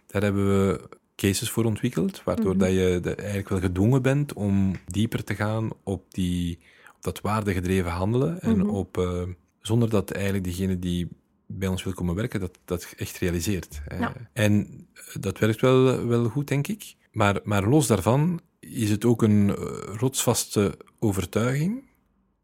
daar 0.07 0.23
hebben 0.23 0.47
we 0.69 0.89
cases 1.17 1.51
voor 1.51 1.65
ontwikkeld, 1.65 2.23
waardoor 2.25 2.51
Mhm. 2.57 2.59
dat 2.59 2.69
je 2.71 2.99
de- 3.03 3.15
eigenlijk 3.15 3.49
wel 3.49 3.61
gedwongen 3.61 4.03
bent 4.03 4.33
om 4.33 4.73
dieper 4.87 5.25
te 5.25 5.35
gaan 5.35 5.71
op, 5.83 6.15
die, 6.15 6.59
op 6.97 7.03
dat 7.03 7.21
waardegedreven 7.21 7.91
handelen. 7.91 8.41
En 8.41 8.59
Mhm. 8.59 8.69
op, 8.69 8.99
eh, 8.99 9.23
zonder 9.61 9.91
dat 9.91 10.11
eigenlijk 10.11 10.45
degene 10.45 10.79
die 10.79 11.09
bij 11.47 11.69
ons 11.69 11.83
wil 11.85 11.93
komen 11.93 12.15
werken, 12.15 12.41
dat, 12.41 12.59
dat 12.65 12.95
echt 12.97 13.19
realiseert. 13.19 13.81
Eh, 13.87 13.99
Ja. 14.01 14.15
En 14.33 14.87
dat 15.21 15.39
werkt 15.39 15.61
wel, 15.61 16.07
wel 16.07 16.29
goed, 16.29 16.49
denk 16.49 16.67
ik. 16.67 16.95
Maar, 17.13 17.41
maar 17.45 17.69
los 17.69 17.87
daarvan 17.87 18.41
is 18.61 18.91
het 18.91 19.05
ook 19.05 19.23
een 19.23 19.49
eh, 19.57 19.57
rotsvaste 19.97 20.79
overtuiging 20.99 21.83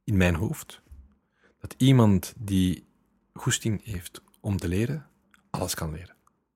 in 0.05 0.17
mijn 0.17 0.35
hoofd 0.35 0.83
dat 1.61 1.75
iemand 1.79 2.35
die 2.39 2.85
goesting 3.33 3.85
heeft 3.85 4.23
om 4.41 4.57
te 4.57 4.69
leren, 4.69 5.07
alles 5.51 5.75
kan 5.75 5.93
leren. 5.93 6.15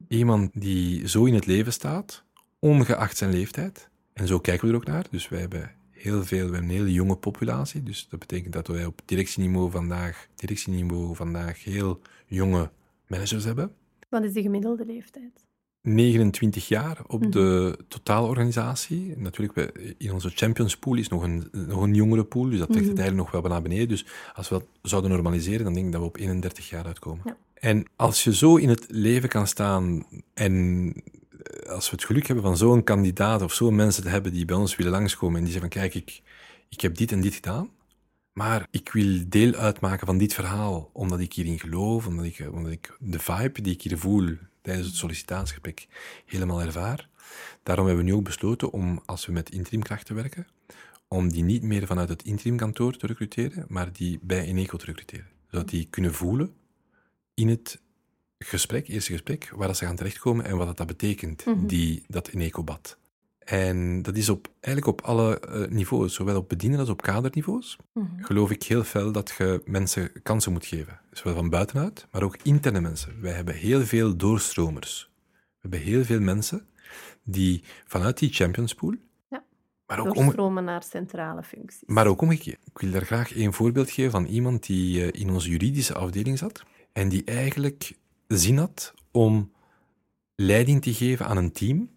Iemand 0.09 0.51
die 0.55 1.09
zo 1.09 1.25
in 1.25 1.35
het 1.35 1.47
leven 1.47 1.73
staat, 1.73 2.25
ongeacht 2.59 3.17
zijn 3.17 3.31
leeftijd, 3.31 3.88
en 4.12 4.27
zo 4.27 4.38
kijken 4.38 4.67
we 4.67 4.73
er 4.73 4.79
ook 4.79 4.87
naar. 4.87 5.07
Dus 5.11 5.29
wij 5.29 5.40
hebben 5.40 5.71
heel 5.90 6.25
veel, 6.25 6.47
we 6.47 6.53
hebben 6.53 6.71
een 6.71 6.77
hele 6.77 6.93
jonge 6.93 7.17
populatie. 7.17 7.83
Dus 7.83 8.07
dat 8.09 8.21
betekent 8.21 8.53
dat 8.53 8.67
wij 8.67 8.85
op 8.85 9.03
directieniveau 9.05 9.71
vandaag, 9.71 10.29
directieniveau 10.35 11.14
vandaag 11.14 11.64
heel 11.64 12.01
jonge 12.27 12.71
managers 13.07 13.45
hebben. 13.45 13.75
Wat 14.09 14.25
is 14.25 14.33
de 14.33 14.43
gemiddelde 14.43 14.87
leeftijd? 14.87 15.47
29 15.85 16.68
jaar 16.68 16.99
op 17.07 17.33
de 17.33 17.79
totale 17.88 18.27
organisatie. 18.27 19.14
Natuurlijk, 19.16 19.55
we- 19.55 19.94
in 19.99 20.12
onze 20.12 20.31
Champions 20.35 20.77
Pool 20.77 20.94
is 20.97 21.09
nog 21.09 21.23
een, 21.23 21.49
nog 21.53 21.83
een 21.83 21.94
jongere 21.94 22.25
pool, 22.25 22.49
dus 22.51 22.59
dat 22.59 22.73
trekt 22.73 22.87
het 22.88 22.99
eigenlijk 22.99 23.33
nog 23.33 23.42
wel 23.42 23.51
naar 23.51 23.62
beneden. 23.62 23.88
Dus 23.88 24.07
als 24.35 24.49
we 24.49 24.55
dat 24.55 24.64
zouden 24.83 25.11
normaliseren, 25.11 25.64
dan 25.64 25.75
denk 25.75 25.87
ik 25.87 25.92
dat 25.92 26.01
we 26.01 26.07
op 26.07 26.16
31 26.16 26.68
jaar 26.70 26.85
uitkomen. 26.87 27.23
Ja. 27.25 27.37
En 27.55 27.85
als 27.97 28.25
je 28.25 28.35
zo 28.35 28.57
in 28.57 28.68
het 28.68 28.87
leven 28.88 29.29
kan 29.29 29.47
staan 29.47 30.05
en 30.35 30.55
eh, 31.42 31.70
als 31.70 31.90
we 31.90 31.97
het 31.97 32.05
geluk 32.05 32.27
hebben 32.27 32.44
van 32.44 32.57
zo'n 32.57 32.85
kandidaat 32.85 33.42
of 33.42 33.53
zo'n 33.53 33.75
mensen 33.75 34.03
te 34.03 34.09
hebben 34.09 34.33
die 34.33 34.44
bij 34.44 34.57
ons 34.57 34.77
willen 34.77 34.92
langskomen 34.92 35.37
en 35.38 35.44
die 35.44 35.53
zeggen 35.53 35.73
van 35.73 35.81
kijk, 35.83 35.94
ik, 35.94 36.23
ik 36.68 36.81
heb 36.81 36.97
dit 36.97 37.12
en 37.12 37.20
dit 37.20 37.35
gedaan, 37.35 37.68
maar 38.33 38.66
ik 38.70 38.92
wil 38.92 39.23
deel 39.29 39.53
uitmaken 39.55 40.07
van 40.07 40.18
dit 40.18 40.35
verhaal, 40.35 40.90
omdat 40.92 41.20
ik 41.20 41.33
hierin 41.33 41.59
geloof, 41.59 42.07
omdat 42.07 42.25
ik, 42.25 42.49
omdat 42.53 42.73
ik 42.73 42.97
de 43.01 43.18
vibe 43.18 43.61
die 43.62 43.73
ik 43.73 43.83
hier 43.83 43.99
voel 43.99 44.29
tijdens 44.64 44.87
het 44.87 44.96
sollicitatiegesprek 44.96 45.87
helemaal 46.27 46.61
ervaar. 46.62 47.09
Daarom 47.62 47.87
hebben 47.87 48.05
we 48.05 48.11
nu 48.11 48.16
ook 48.16 48.24
besloten 48.24 48.70
om, 48.72 49.03
als 49.07 49.27
we 49.27 49.33
met 49.33 49.50
interimkrachten 49.50 50.14
werken, 50.14 50.46
om 51.09 51.29
die 51.33 51.42
niet 51.42 51.62
meer 51.62 51.87
vanuit 51.87 52.09
het 52.09 52.22
interimkantoor 52.22 52.96
te 52.96 53.07
recruteren, 53.07 53.64
maar 53.68 53.92
die 53.92 54.18
bij 54.22 54.44
Eneco 54.44 54.77
te 54.77 54.85
recruteren. 54.85 55.27
Zodat 55.50 55.68
die 55.68 55.87
kunnen 55.90 56.14
voelen 56.14 56.55
in 57.35 57.48
het 57.48 57.81
gesprek, 58.38 58.88
eerste 58.88 59.12
gesprek, 59.12 59.50
waar 59.55 59.66
dat 59.66 59.77
ze 59.77 59.85
gaan 59.85 59.96
terechtkomen 59.96 60.44
en 60.44 60.57
wat 60.57 60.66
dat, 60.66 60.77
dat 60.77 60.87
betekent, 60.87 61.44
Mhm. 61.46 61.66
die, 61.66 62.05
dat 62.09 62.29
Eneco-bad. 62.29 62.98
En 63.44 64.02
dat 64.02 64.16
is 64.16 64.28
op, 64.28 64.48
eigenlijk 64.61 64.87
op 64.98 65.07
alle 65.07 65.40
eh, 65.40 65.68
niveaus, 65.70 66.14
zowel 66.14 66.37
op 66.37 66.48
bediener 66.48 66.78
als 66.78 66.88
op 66.88 67.02
kaderniveaus, 67.02 67.76
Mhm. 67.92 68.22
geloof 68.22 68.50
ik 68.50 68.62
heel 68.62 68.85
fel 68.85 69.12
dat 69.12 69.35
je 69.38 69.62
mensen 69.64 70.11
kansen 70.22 70.52
moet 70.52 70.66
geven. 70.66 71.00
Zowel 71.12 71.35
van 71.35 71.48
buitenuit, 71.50 72.07
maar 72.11 72.22
ook 72.22 72.37
interne 72.42 72.80
mensen. 72.80 73.20
Wij 73.20 73.33
hebben 73.33 73.54
heel 73.54 73.80
veel 73.85 74.16
doorstromers. 74.16 75.11
We 75.33 75.59
hebben 75.61 75.80
heel 75.80 76.04
veel 76.04 76.20
mensen 76.20 76.66
die 77.22 77.62
vanuit 77.87 78.18
die 78.18 78.33
Champions 78.33 78.74
Pool, 78.74 78.94
Ja. 79.30 79.44
maar, 79.87 79.98
ook 80.00 80.14
om, 80.16 80.22
Doorstromen 80.24 80.64
naar 80.64 80.83
centrale 80.83 81.42
functies. 81.42 81.83
maar 81.87 82.07
ook 82.07 82.20
omgekeerd. 82.20 82.59
Ik 82.72 82.78
wil 82.78 82.90
daar 82.90 83.04
graag 83.07 83.35
één 83.35 83.52
voorbeeld 83.52 83.90
geven 83.90 84.11
van 84.11 84.24
iemand 84.26 84.66
die 84.66 85.11
eh, 85.11 85.20
in 85.20 85.30
onze 85.30 85.48
juridische 85.50 85.94
afdeling 85.94 86.38
zat 86.38 86.62
en 86.92 87.09
die 87.09 87.24
eigenlijk 87.24 87.96
zin 88.28 88.57
had 88.59 88.94
om 89.11 89.52
leiding 90.35 90.83
te 90.83 90.94
geven 90.94 91.26
aan 91.26 91.37
een 91.37 91.52
team 91.52 91.90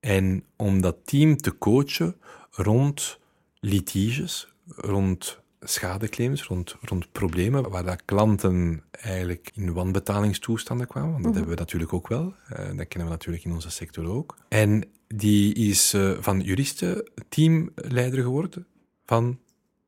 en 0.00 0.44
om 0.56 0.80
dat 0.80 0.96
team 1.04 1.36
te 1.36 1.58
coachen 1.58 2.16
rond 2.50 3.18
litiges, 3.60 4.52
rond 4.66 5.40
schadeclaims, 5.60 6.42
rond, 6.42 6.76
rond 6.80 7.12
problemen 7.12 7.70
waar 7.70 7.84
dat 7.84 8.04
klanten 8.04 8.82
eigenlijk 8.90 9.50
in 9.54 9.72
wanbetalingstoestanden 9.72 10.86
kwamen. 10.86 11.10
Want 11.10 11.24
dat 11.24 11.34
hebben 11.34 11.52
we 11.52 11.58
natuurlijk 11.58 11.92
ook 11.92 12.08
wel. 12.08 12.34
Eh, 12.48 12.56
dat 12.56 12.88
kennen 12.88 13.08
we 13.08 13.14
natuurlijk 13.14 13.44
in 13.44 13.52
onze 13.52 13.70
sector 13.70 14.06
ook. 14.06 14.36
En 14.48 14.84
die 15.06 15.54
is 15.54 15.94
eh, 15.94 16.12
van 16.20 16.40
juristen 16.40 17.10
teamleider 17.28 18.22
geworden 18.22 18.66
van 19.06 19.38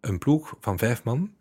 een 0.01 0.19
ploeg 0.19 0.55
van 0.61 0.79
vijf 0.79 1.05
man 1.05 1.33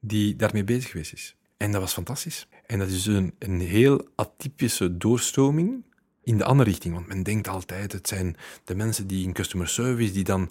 die 0.00 0.36
daarmee 0.36 0.64
bezig 0.64 0.90
geweest 0.90 1.12
is. 1.12 1.36
En 1.56 1.72
dat 1.72 1.80
was 1.80 1.92
fantastisch. 1.92 2.48
En 2.66 2.78
dat 2.78 2.88
is 2.88 3.06
een, 3.06 3.34
een 3.38 3.60
heel 3.60 4.08
atypische 4.14 4.96
doorstroming 4.96 5.84
in 6.22 6.38
de 6.38 6.44
andere 6.44 6.70
richting. 6.70 6.94
Want 6.94 7.06
men 7.06 7.22
denkt 7.22 7.48
altijd, 7.48 7.92
het 7.92 8.08
zijn 8.08 8.36
de 8.64 8.74
mensen 8.74 9.06
die 9.06 9.26
in 9.26 9.32
customer 9.32 9.68
service 9.68 10.12
die 10.12 10.24
dan 10.24 10.50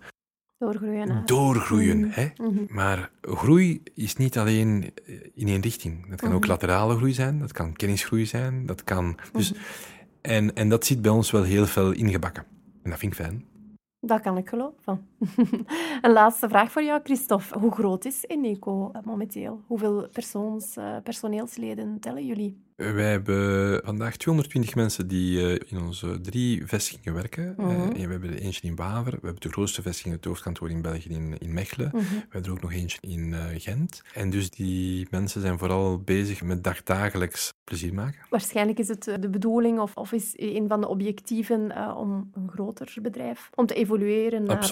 Doorgroeien 0.58 1.26
doorgroeien. 1.26 2.00
Mhm. 2.00 2.10
Hè? 2.12 2.28
Mhm. 2.38 2.64
Maar 2.68 3.12
groei 3.22 3.84
is 3.94 4.16
niet 4.16 4.38
alleen 4.38 4.92
eh, 5.06 5.16
in 5.34 5.48
één 5.48 5.62
richting. 5.62 6.10
Dat 6.10 6.22
kan 6.22 6.34
ook 6.34 6.40
Mhm. 6.42 6.50
laterale 6.50 6.96
groei 6.96 7.14
zijn, 7.14 7.40
dat 7.40 7.52
kan 7.52 7.74
kennisgroei 7.74 8.26
zijn, 8.26 8.66
dat 8.66 8.84
kan... 8.84 9.18
Dus, 9.32 9.54
en, 10.22 10.54
en 10.56 10.70
dat 10.70 10.86
zit 10.86 11.02
bij 11.02 11.12
ons 11.12 11.32
wel 11.32 11.44
heel 11.44 11.66
veel 11.66 11.92
ingebakken. 11.92 12.44
En 12.84 12.90
dat 12.90 13.00
vind 13.00 13.12
ik 13.12 13.18
fijn. 13.18 13.46
Dat 14.00 14.22
kan 14.22 14.38
ik 14.38 14.50
geloven. 14.50 15.08
een 16.02 16.12
laatste 16.12 16.50
vraag 16.50 16.72
voor 16.72 16.84
jou, 16.84 17.00
Christophe. 17.04 17.60
Hoe 17.60 17.72
groot 17.72 18.06
is 18.06 18.24
Eneco 18.28 18.90
eh, 18.92 19.02
momenteel? 19.04 19.62
Hoeveel 19.68 20.08
persoons, 20.12 20.78
eh, 20.78 20.96
personeelsleden 21.04 22.00
tellen 22.00 22.26
jullie? 22.26 22.70
Wij 22.76 23.12
hebben 23.12 23.82
vandaag 23.86 24.18
220 24.18 24.76
mensen 24.76 25.08
die 25.08 25.40
eh, 25.40 25.72
in 25.72 25.82
onze 25.82 26.22
drie 26.22 26.66
vestigingen 26.66 27.14
werken. 27.14 27.54
Mhm. 27.58 27.70
En 27.70 27.94
we 27.94 28.12
hebben 28.12 28.30
er 28.30 28.40
eentje 28.40 28.68
in 28.68 28.76
Waver, 28.76 29.12
we 29.12 29.26
hebben 29.26 29.42
de 29.42 29.50
grootste 29.50 29.82
vestiging, 29.82 30.16
het 30.16 30.26
hoofdkantoor 30.26 30.70
in 30.70 30.82
België, 30.82 31.10
in, 31.10 31.38
in 31.38 31.54
Mechelen. 31.54 31.88
Mhm. 31.94 32.04
We 32.04 32.26
hebben 32.30 32.44
er 32.44 32.52
ook 32.52 32.62
nog 32.62 32.74
eentje 32.74 32.98
in 33.02 33.36
Gent. 33.58 34.02
En 34.14 34.30
dus 34.30 34.50
die 34.50 35.08
mensen 35.10 35.42
zijn 35.42 35.58
vooral 35.58 36.00
bezig 36.00 36.44
met 36.44 36.64
dagdagelijks 36.64 37.54
plezier 37.64 37.94
maken. 37.94 38.20
Waarschijnlijk 38.30 38.80
is 38.80 38.88
het 38.88 39.04
de 39.04 39.30
bedoeling, 39.30 39.80
of, 39.80 39.98
of 39.98 40.12
is 40.12 40.34
een 40.36 40.68
van 40.68 40.82
de 40.82 40.88
objectieven, 40.88 41.96
om 41.98 42.32
een 42.34 42.50
groter 42.50 42.94
bedrijf, 43.02 43.50
om 43.56 43.66
te 43.66 43.74
evolueren 43.74 44.44
naar 44.44 44.64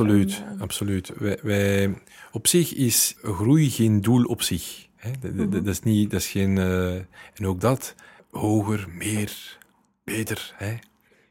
Absoluut. 0.59 1.11
Wij, 1.17 1.39
wij, 1.41 2.01
op 2.31 2.47
zich 2.47 2.73
is 2.73 3.15
groei 3.21 3.69
geen 3.69 4.01
doel 4.01 4.23
op 4.23 4.41
zich. 4.41 4.87
Hè? 4.95 5.11
Dat, 5.19 5.33
Mhm. 5.33 5.49
dat 5.49 5.67
is 5.67 5.81
niet, 5.81 6.11
dat 6.11 6.19
is 6.19 6.27
geen, 6.27 6.57
eh, 6.57 6.95
en 7.33 7.45
ook 7.45 7.61
dat, 7.61 7.95
hoger, 8.31 8.87
meer, 8.97 9.57
beter, 10.03 10.53
hè? 10.57 10.75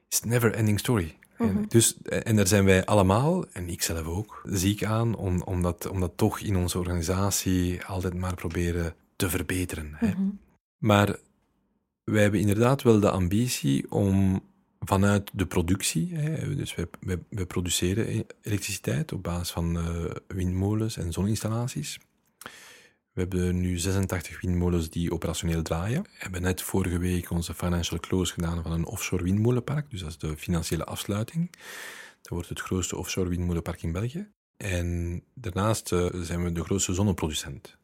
is 0.08 0.20
never 0.22 0.54
ending 0.54 0.78
story. 0.78 1.16
Mhm. 1.38 1.48
En, 1.48 1.64
dus, 1.68 2.02
en 2.02 2.36
daar 2.36 2.46
zijn 2.46 2.64
wij 2.64 2.84
allemaal, 2.84 3.46
en 3.52 3.68
ik 3.68 3.82
zelf 3.82 4.06
ook, 4.06 4.42
ziek 4.44 4.84
aan, 4.84 5.14
om, 5.16 5.42
om, 5.42 5.62
dat, 5.62 5.88
om 5.88 6.00
dat 6.00 6.12
toch 6.16 6.40
in 6.40 6.56
onze 6.56 6.78
organisatie 6.78 7.84
altijd 7.84 8.14
maar 8.14 8.34
proberen 8.34 8.94
te 9.16 9.30
verbeteren. 9.30 9.90
Hè? 9.94 10.08
mhm. 10.08 10.28
Maar 10.78 11.16
wij 12.04 12.22
hebben 12.22 12.40
inderdaad 12.40 12.82
wel 12.82 13.00
de 13.00 13.10
ambitie 13.10 13.90
om 13.90 14.42
vanuit 14.80 15.30
de 15.32 15.46
productie, 15.46 16.14
hè, 16.14 16.54
dus 16.54 16.74
wij, 17.30 17.46
produceren 17.46 18.08
e- 18.08 18.24
elektriciteit 18.42 19.12
op 19.12 19.22
basis 19.22 19.50
van 19.50 19.78
eh, 19.78 20.04
windmolens 20.26 20.96
en 20.96 21.12
zoninstallaties. 21.12 21.98
We 23.12 23.24
hebben 23.24 23.60
nu 23.60 23.78
86 23.78 24.40
windmolens 24.40 24.90
die 24.90 25.12
operationeel 25.12 25.62
draaien. 25.62 26.02
We 26.02 26.08
hebben 26.18 26.42
net 26.42 26.62
vorige 26.62 26.98
week 26.98 27.30
onze 27.30 27.54
financial 27.54 28.00
close 28.00 28.32
gedaan 28.32 28.62
van 28.62 28.72
een 28.72 28.86
offshore 28.86 29.22
windmolenpark, 29.22 29.90
dus 29.90 30.00
dat 30.00 30.10
is 30.10 30.18
de 30.18 30.36
financiële 30.36 30.84
afsluiting. 30.84 31.50
Dat 32.20 32.28
wordt 32.28 32.48
het 32.48 32.60
grootste 32.60 32.96
offshore 32.96 33.28
windmolenpark 33.28 33.82
in 33.82 33.92
België. 33.92 34.28
En 34.56 35.22
daarnaast 35.34 35.92
eh, 35.92 36.06
zijn 36.12 36.44
we 36.44 36.52
de 36.52 36.64
grootste 36.64 36.94
zonneproducent. 36.94 37.77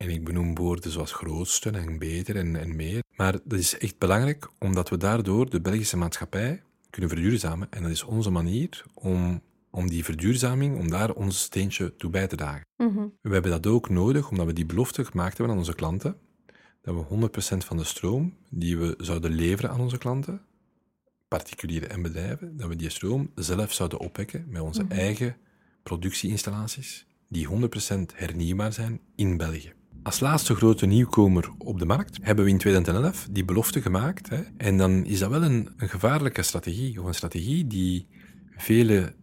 En 0.00 0.10
ik 0.10 0.24
benoem 0.24 0.54
woorden 0.54 0.90
zoals 0.90 1.12
grootste 1.12 1.70
en 1.70 1.98
beter 1.98 2.36
en, 2.36 2.56
en 2.56 2.76
meer. 2.76 3.02
Maar 3.16 3.32
dat 3.44 3.58
is 3.58 3.78
echt 3.78 3.98
belangrijk, 3.98 4.48
omdat 4.58 4.88
we 4.88 4.96
daardoor 4.96 5.50
de 5.50 5.60
Belgische 5.60 5.96
maatschappij 5.96 6.62
kunnen 6.90 7.10
verduurzamen. 7.10 7.66
En 7.70 7.82
dat 7.82 7.90
is 7.90 8.02
onze 8.02 8.30
manier 8.30 8.84
om, 8.94 9.42
om 9.70 9.88
die 9.88 10.04
verduurzaming, 10.04 10.78
om 10.78 10.90
daar 10.90 11.12
ons 11.12 11.42
steentje 11.42 11.96
toe 11.96 12.10
bij 12.10 12.26
te 12.26 12.36
dragen. 12.36 12.66
Mhm. 12.76 13.06
We 13.20 13.32
hebben 13.32 13.50
dat 13.50 13.66
ook 13.66 13.88
nodig, 13.88 14.30
omdat 14.30 14.46
we 14.46 14.52
die 14.52 14.66
belofte 14.66 15.04
gemaakt 15.04 15.36
hebben 15.36 15.54
aan 15.54 15.60
onze 15.60 15.74
klanten, 15.74 16.16
dat 16.82 16.94
we 16.94 17.00
100% 17.00 17.64
van 17.64 17.76
de 17.76 17.84
stroom 17.84 18.34
die 18.50 18.78
we 18.78 18.94
zouden 18.98 19.30
leveren 19.32 19.70
aan 19.70 19.80
onze 19.80 19.98
klanten, 19.98 20.40
particulieren 21.28 21.90
en 21.90 22.02
bedrijven, 22.02 22.56
dat 22.56 22.68
we 22.68 22.76
die 22.76 22.90
stroom 22.90 23.30
zelf 23.34 23.72
zouden 23.72 23.98
opwekken 23.98 24.44
met 24.48 24.62
onze 24.62 24.82
Mhm. 24.82 24.92
eigen 24.92 25.36
productieinstallaties, 25.82 27.06
die 27.28 27.46
100% 27.46 28.12
hernieuwbaar 28.14 28.72
zijn 28.72 29.00
in 29.14 29.36
België. 29.36 29.72
Als 30.02 30.20
laatste 30.20 30.54
grote 30.54 30.86
nieuwkomer 30.86 31.50
op 31.58 31.78
de 31.78 31.84
markt 31.84 32.18
hebben 32.22 32.44
we 32.44 32.50
in 32.50 32.58
2011 32.58 33.28
die 33.30 33.44
belofte 33.44 33.82
gemaakt. 33.82 34.28
Hè? 34.28 34.42
En 34.56 34.76
dan 34.76 35.04
is 35.04 35.18
dat 35.18 35.30
wel 35.30 35.42
een, 35.42 35.68
een 35.76 35.88
gevaarlijke 35.88 36.42
strategie, 36.42 37.00
of 37.00 37.06
een 37.06 37.14
strategie 37.14 37.66
die 37.66 38.06
vele, 38.56 39.14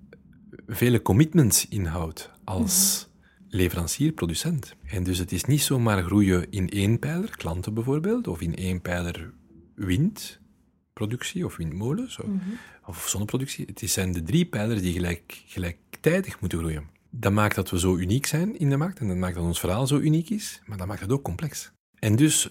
vele 0.67 1.01
commitments 1.01 1.67
inhoudt 1.67 2.31
als 2.43 3.07
leverancier, 3.47 4.11
producent. 4.11 4.75
En 4.85 5.03
dus 5.03 5.17
het 5.17 5.31
is 5.31 5.43
niet 5.45 5.61
zomaar 5.61 6.03
groeien 6.03 6.51
in 6.51 6.69
één 6.69 6.99
pijler, 6.99 7.37
klanten 7.37 7.73
bijvoorbeeld, 7.73 8.27
of 8.27 8.41
in 8.41 8.55
één 8.55 8.81
pijler 8.81 9.33
windproductie 9.75 11.45
of 11.45 11.57
windmolens 11.57 12.19
of, 12.19 12.25
Mhm. 12.27 12.37
of 12.85 13.07
zonneproductie. 13.09 13.65
Het 13.65 13.89
zijn 13.89 14.11
de 14.11 14.23
drie 14.23 14.45
pijlers 14.45 14.81
die 14.81 14.93
gelijk, 14.93 15.43
gelijktijdig 15.45 16.39
moeten 16.39 16.59
groeien. 16.59 16.95
Dat 17.09 17.31
maakt 17.31 17.55
dat 17.55 17.69
we 17.69 17.79
zo 17.79 17.95
uniek 17.95 18.25
zijn 18.25 18.59
in 18.59 18.69
de 18.69 18.77
markt 18.77 18.99
en 18.99 19.07
dat 19.07 19.17
maakt 19.17 19.35
dat 19.35 19.43
ons 19.43 19.59
verhaal 19.59 19.87
zo 19.87 19.97
uniek 19.97 20.29
is, 20.29 20.61
maar 20.65 20.77
dat 20.77 20.87
maakt 20.87 21.01
het 21.01 21.11
ook 21.11 21.23
complex. 21.23 21.71
En 21.99 22.15
dus, 22.15 22.49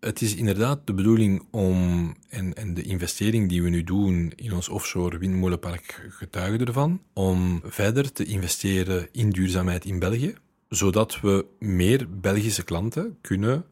het 0.00 0.22
is 0.22 0.34
inderdaad 0.34 0.86
de 0.86 0.94
bedoeling 0.94 1.46
om, 1.50 2.14
en, 2.28 2.54
en 2.54 2.74
de 2.74 2.82
investering 2.82 3.48
die 3.48 3.62
we 3.62 3.68
nu 3.68 3.84
doen 3.84 4.32
in 4.36 4.52
ons 4.52 4.68
offshore 4.68 5.18
windmolenpark 5.18 6.06
getuigen 6.08 6.66
ervan, 6.66 7.02
om 7.12 7.60
verder 7.64 8.12
te 8.12 8.24
investeren 8.24 9.08
in 9.12 9.30
duurzaamheid 9.30 9.84
in 9.84 9.98
België, 9.98 10.34
zodat 10.68 11.20
we 11.20 11.46
meer 11.58 12.06
Belgische 12.20 12.64
klanten 12.64 13.18
kunnen, 13.20 13.64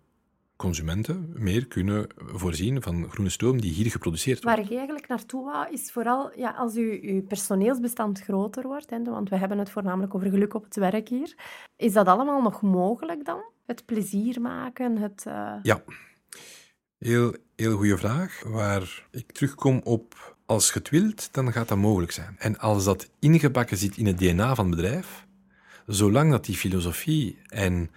consumenten, 0.57 1.33
meer 1.35 1.67
kunnen 1.67 2.07
voorzien 2.17 2.83
van 2.83 3.11
groene 3.11 3.31
stroom 3.31 3.61
die 3.61 3.73
hier 3.73 3.91
geproduceerd 3.91 4.43
wordt. 4.43 4.57
Waar 4.57 4.67
ik 4.67 4.77
eigenlijk 4.77 5.09
naartoe 5.09 5.45
wou, 5.45 5.73
is 5.73 5.93
vooral 5.93 6.39
ja, 6.39 6.51
als 6.51 6.75
uw, 6.75 6.99
uw 7.03 7.23
personeelsbestand 7.23 8.21
groter 8.21 8.67
wordt, 8.67 8.91
hè, 8.91 9.03
want 9.03 9.29
we 9.29 9.37
hebben 9.37 9.59
het 9.59 9.71
voornamelijk 9.71 10.15
over 10.15 10.31
geluk 10.31 10.55
op 10.55 10.65
het 10.65 10.77
werk 10.77 11.09
hier, 11.09 11.35
is 11.77 11.93
dat 11.93 12.07
allemaal 12.07 12.43
nog 12.43 12.63
mogelijk 12.63 13.25
dan? 13.25 13.43
Het 13.67 13.85
plezier 13.85 14.41
maken, 14.41 14.97
het... 14.97 15.25
uh... 15.29 15.53
Ja, 15.63 15.83
heel, 16.99 17.35
heel 17.57 17.77
goede 17.77 17.99
vraag, 17.99 18.43
waar 18.47 19.07
ik 19.11 19.33
terugkom 19.33 19.81
op 19.85 20.37
als 20.47 20.73
je 20.73 20.79
het 20.79 20.91
wilt, 20.91 21.33
dan 21.33 21.53
gaat 21.53 21.69
dat 21.69 21.79
mogelijk 21.79 22.13
zijn. 22.13 22.35
En 22.39 22.59
als 22.59 22.85
dat 22.85 23.11
ingebakken 23.19 23.77
zit 23.77 23.97
in 23.97 24.07
het 24.07 24.19
DNA 24.19 24.55
van 24.55 24.67
het 24.67 24.77
bedrijf, 24.77 25.27
zolang 25.87 26.31
dat 26.31 26.45
die 26.45 26.57
filosofie 26.57 27.39
en 27.47 27.91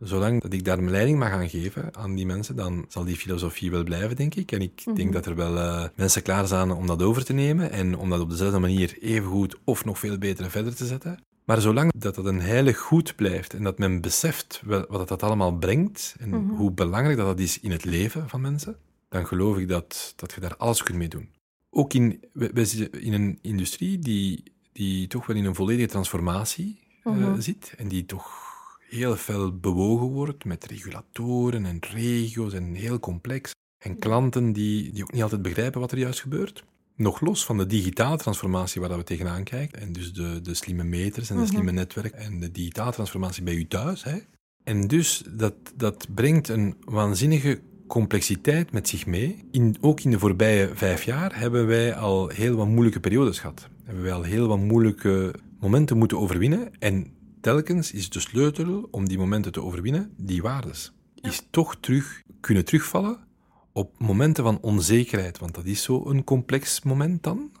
zolang 0.00 0.40
dat 0.42 0.52
ik 0.52 0.64
daar 0.64 0.78
mijn 0.78 0.90
leiding 0.90 1.18
mag 1.18 1.30
aan 1.30 1.48
geven 1.48 1.96
aan 1.96 2.14
die 2.14 2.26
mensen, 2.26 2.56
dan 2.56 2.84
zal 2.88 3.04
die 3.04 3.16
filosofie 3.16 3.70
wel 3.70 3.84
blijven, 3.84 4.16
denk 4.16 4.34
ik. 4.34 4.52
En 4.52 4.60
ik 4.60 4.84
denk 4.84 4.98
Mhm. 4.98 5.10
dat 5.10 5.26
er 5.26 5.34
wel 5.34 5.56
uh, 5.56 5.84
mensen 5.96 6.22
klaar 6.22 6.46
zijn 6.46 6.70
om 6.70 6.86
dat 6.86 7.02
over 7.02 7.24
te 7.24 7.32
nemen 7.32 7.70
en 7.70 7.96
om 7.96 8.10
dat 8.10 8.20
op 8.20 8.30
dezelfde 8.30 8.58
manier 8.58 8.96
even 9.00 9.28
goed 9.28 9.56
of 9.64 9.84
nog 9.84 9.98
veel 9.98 10.18
beter 10.18 10.50
verder 10.50 10.74
te 10.74 10.86
zetten. 10.86 11.18
Maar 11.44 11.60
zolang 11.60 11.92
dat 11.96 12.14
dat 12.14 12.24
een 12.26 12.40
heilig 12.40 12.78
goed 12.78 13.16
blijft 13.16 13.54
en 13.54 13.62
dat 13.62 13.78
men 13.78 14.00
beseft 14.00 14.62
wat 14.88 15.08
dat 15.08 15.22
allemaal 15.22 15.56
brengt 15.56 16.14
en 16.18 16.28
Mhm. 16.28 16.54
hoe 16.54 16.70
belangrijk 16.72 17.16
dat, 17.16 17.26
dat 17.26 17.38
is 17.38 17.60
in 17.60 17.70
het 17.70 17.84
leven 17.84 18.28
van 18.28 18.40
mensen, 18.40 18.76
dan 19.08 19.26
geloof 19.26 19.58
ik 19.58 19.68
dat, 19.68 20.12
dat 20.16 20.32
je 20.32 20.40
daar 20.40 20.56
alles 20.56 20.82
kunt 20.82 20.98
mee 20.98 21.08
doen. 21.08 21.28
Ook 21.70 21.92
in, 21.94 22.20
we, 22.32 22.50
we 22.54 22.64
zitten 22.64 23.02
in 23.02 23.12
een 23.12 23.38
industrie 23.42 23.98
die, 23.98 24.42
die 24.72 25.06
toch 25.06 25.26
wel 25.26 25.36
in 25.36 25.44
een 25.44 25.54
volledige 25.54 25.88
transformatie 25.88 26.78
uh, 27.04 27.12
Mhm. 27.12 27.40
zit 27.40 27.74
en 27.76 27.88
die 27.88 28.06
toch 28.06 28.48
heel 28.90 29.16
fel 29.16 29.58
bewogen 29.58 30.06
wordt 30.06 30.44
met 30.44 30.64
regulatoren 30.64 31.64
en 31.66 31.78
regio's 31.80 32.52
en 32.52 32.74
heel 32.74 32.98
complex. 33.00 33.50
En 33.84 33.98
klanten 33.98 34.52
die, 34.52 34.92
die 34.92 35.02
ook 35.02 35.12
niet 35.12 35.22
altijd 35.22 35.42
begrijpen 35.42 35.80
wat 35.80 35.92
er 35.92 35.98
juist 35.98 36.20
gebeurt. 36.20 36.64
Nog 36.96 37.20
los 37.20 37.44
van 37.44 37.58
de 37.58 37.66
digitale 37.66 38.16
transformatie 38.16 38.80
waar 38.80 38.90
dat 38.90 38.98
we 38.98 39.04
tegenaan 39.04 39.44
kijken, 39.44 39.80
en 39.80 39.92
dus 39.92 40.12
de, 40.12 40.40
de 40.40 40.54
slimme 40.54 40.84
meters 40.84 41.30
en 41.30 41.36
de 41.36 41.42
Mhm. 41.42 41.50
slimme 41.50 41.72
netwerken 41.72 42.18
en 42.18 42.40
de 42.40 42.50
digitale 42.50 42.92
transformatie 42.92 43.42
bij 43.42 43.54
u 43.54 43.66
thuis. 43.66 44.04
Hè. 44.04 44.18
En 44.64 44.86
dus 44.88 45.22
dat, 45.30 45.54
dat 45.76 46.06
brengt 46.14 46.48
een 46.48 46.76
waanzinnige 46.84 47.60
complexiteit 47.86 48.72
met 48.72 48.88
zich 48.88 49.06
mee. 49.06 49.44
In, 49.50 49.76
ook 49.80 50.00
in 50.00 50.10
de 50.10 50.18
voorbije 50.18 50.70
vijf 50.74 51.02
jaar 51.02 51.38
hebben 51.38 51.66
wij 51.66 51.94
al 51.94 52.28
heel 52.28 52.56
wat 52.56 52.66
moeilijke 52.66 53.00
periodes 53.00 53.38
gehad. 53.38 53.68
Hebben 53.84 54.04
wij 54.04 54.12
al 54.12 54.22
heel 54.22 54.46
wat 54.48 54.58
moeilijke 54.58 55.34
momenten 55.60 55.98
moeten 55.98 56.18
overwinnen. 56.18 56.70
En 56.78 57.06
telkens 57.40 57.92
is 57.92 58.10
de 58.10 58.20
sleutel 58.20 58.88
om 58.90 59.08
die 59.08 59.18
momenten 59.18 59.52
te 59.52 59.62
overwinnen, 59.62 60.14
die 60.16 60.42
waardes. 60.42 60.92
Is 61.20 61.46
toch 61.50 61.76
terug 61.80 62.22
kunnen 62.40 62.64
terugvallen 62.64 63.28
op 63.72 63.98
momenten 63.98 64.44
van 64.44 64.60
onzekerheid, 64.60 65.38
want 65.38 65.54
dat 65.54 65.64
is 65.64 65.82
zo 65.82 66.06
een 66.06 66.24
complex 66.24 66.82
moment 66.82 67.22
dan. 67.22 67.52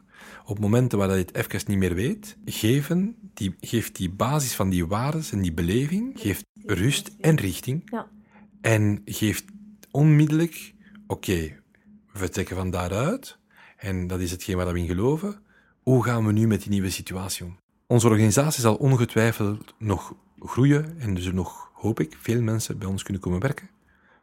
Op 0.44 0.58
momenten 0.58 0.98
waar 0.98 1.10
je 1.10 1.24
het 1.24 1.34
even 1.34 1.60
niet 1.66 1.78
meer 1.78 1.94
weet, 1.94 2.36
geven 2.44 3.16
die, 3.34 3.54
geeft 3.60 3.96
die 3.96 4.10
basis 4.10 4.54
van 4.54 4.68
die 4.68 4.86
waardes 4.86 5.32
en 5.32 5.42
die 5.42 5.52
beleving, 5.52 6.12
geeft 6.14 6.44
rust 6.64 7.10
en 7.20 7.36
richting. 7.36 7.82
Ja. 7.90 8.08
En 8.60 9.02
geeft 9.04 9.44
onmiddellijk, 9.90 10.74
oké, 11.06 11.30
okay, 11.30 11.60
we 12.12 12.18
vertrekken 12.18 12.56
van 12.56 12.70
daaruit, 12.70 13.38
en 13.76 14.06
dat 14.06 14.20
is 14.20 14.30
hetgeen 14.30 14.56
waar 14.56 14.72
we 14.72 14.78
in 14.78 14.86
geloven. 14.86 15.42
Hoe 15.82 16.04
gaan 16.04 16.26
we 16.26 16.32
nu 16.32 16.46
met 16.46 16.60
die 16.60 16.70
nieuwe 16.70 16.90
situatie 16.90 17.44
om? 17.44 17.58
Onze 17.90 18.08
organisatie 18.08 18.60
zal 18.60 18.74
ongetwijfeld 18.74 19.74
nog 19.78 20.14
groeien 20.38 20.94
en 20.98 21.14
dus 21.14 21.26
er 21.26 21.34
nog, 21.34 21.70
hoop 21.74 22.00
ik, 22.00 22.16
veel 22.20 22.42
mensen 22.42 22.78
bij 22.78 22.88
ons 22.88 23.02
kunnen 23.02 23.22
komen 23.22 23.40
werken. 23.40 23.70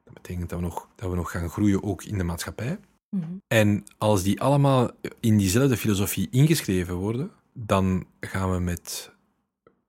Dat 0.03 0.13
betekent 0.13 0.49
dat 0.49 0.60
we 0.60 0.65
nog, 0.65 0.88
dat 0.95 1.10
we 1.10 1.15
nog 1.15 1.32
gaan 1.32 1.49
groeien 1.49 1.84
ook 1.84 2.03
in 2.03 2.17
de 2.17 2.23
maatschappij. 2.23 2.80
Mm 3.10 3.21
-hmm. 3.21 3.41
En 3.47 3.84
als 3.97 4.23
die 4.23 4.41
allemaal 4.41 4.91
in 5.19 5.38
diezelfde 5.38 5.77
filosofie 5.77 6.27
ingeschreven 6.32 6.95
worden, 6.95 7.32
dan 7.53 8.06
gaan 8.19 8.51
we 8.51 8.60
met, 8.60 9.12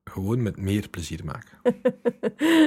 gewoon 0.05 0.43
met 0.43 0.57
meer 0.57 0.89
plezier 0.89 1.25
maken. 1.25 1.59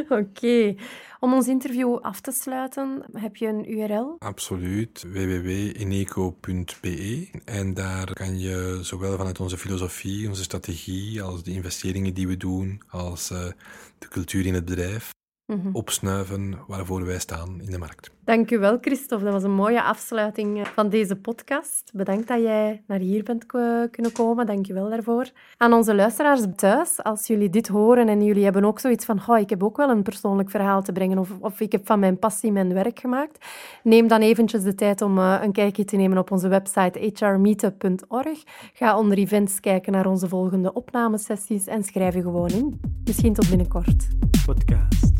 Oké. 0.03 0.27
Okay. 0.29 0.77
Om 1.23 1.33
ons 1.33 1.47
interview 1.47 1.97
af 1.97 2.21
te 2.21 2.31
sluiten, 2.31 3.03
heb 3.13 3.35
je 3.35 3.47
een 3.47 3.71
URL? 3.71 4.15
Absoluut, 4.19 5.03
www.ineco.be. 5.07 6.49
En 7.45 7.73
daar 7.73 8.13
kan 8.13 8.39
je 8.39 8.79
zowel 8.81 9.17
vanuit 9.17 9.39
onze 9.39 9.57
filosofie, 9.57 10.27
onze 10.27 10.43
strategie, 10.43 11.21
als 11.21 11.43
de 11.43 11.51
investeringen 11.51 12.13
die 12.13 12.27
we 12.27 12.37
doen, 12.37 12.81
als 12.89 13.31
uh, 13.31 13.45
de 13.99 14.07
cultuur 14.07 14.45
in 14.45 14.53
het 14.53 14.65
bedrijf, 14.65 15.11
mm 15.45 15.59
-hmm. 15.61 15.75
opsnuiven 15.75 16.59
waarvoor 16.67 17.05
wij 17.05 17.19
staan 17.19 17.61
in 17.61 17.71
de 17.71 17.77
markt. 17.77 18.11
Dank 18.23 18.51
u 18.51 18.59
wel, 18.59 18.77
Christophe. 18.81 19.23
Dat 19.23 19.33
was 19.33 19.43
een 19.43 19.51
mooie 19.51 19.83
afsluiting 19.83 20.67
van 20.67 20.89
deze 20.89 21.15
podcast. 21.15 21.91
Bedankt 21.93 22.27
dat 22.27 22.41
jij 22.41 22.83
naar 22.87 22.99
hier 22.99 23.23
bent 23.23 23.45
kunnen 23.91 24.11
komen. 24.13 24.45
Dank 24.45 24.65
je 24.65 24.73
wel 24.73 24.89
daarvoor. 24.89 25.29
Aan 25.57 25.73
onze 25.73 25.95
luisteraars 25.95 26.41
thuis, 26.55 27.03
als 27.03 27.27
jullie 27.27 27.49
dit 27.49 27.67
horen 27.67 28.07
en 28.07 28.23
jullie 28.23 28.43
hebben 28.43 28.65
ook 28.65 28.79
zoiets 28.79 29.05
van 29.05 29.21
oh, 29.27 29.39
ik 29.39 29.49
heb 29.49 29.63
ook 29.63 29.77
wel 29.77 29.89
een 29.89 30.03
persoonlijk 30.03 30.49
verhaal 30.49 30.81
te 30.81 30.91
brengen 30.91 31.17
of, 31.17 31.29
of 31.39 31.59
ik 31.59 31.71
heb 31.71 31.85
van 31.85 31.99
mijn 31.99 32.19
passie 32.19 32.51
mijn 32.51 32.73
werk 32.73 32.99
gemaakt, 32.99 33.45
neem 33.83 34.07
dan 34.07 34.21
eventjes 34.21 34.63
de 34.63 34.75
tijd 34.75 35.01
om 35.01 35.17
uh, 35.17 35.39
een 35.41 35.51
kijkje 35.51 35.85
te 35.85 35.95
nemen 35.95 36.17
op 36.17 36.31
onze 36.31 36.47
website 36.47 37.11
hrmeetup.org. 37.13 38.43
Ga 38.73 38.97
onder 38.97 39.17
events 39.17 39.59
kijken 39.59 39.91
naar 39.91 40.05
onze 40.05 40.27
volgende 40.27 40.73
opnamesessies 40.73 41.67
en 41.67 41.83
schrijf 41.83 42.13
je 42.13 42.21
gewoon 42.21 42.49
in. 42.49 42.81
Misschien 43.05 43.33
tot 43.33 43.49
binnenkort. 43.49 44.07
Podcast. 44.45 45.10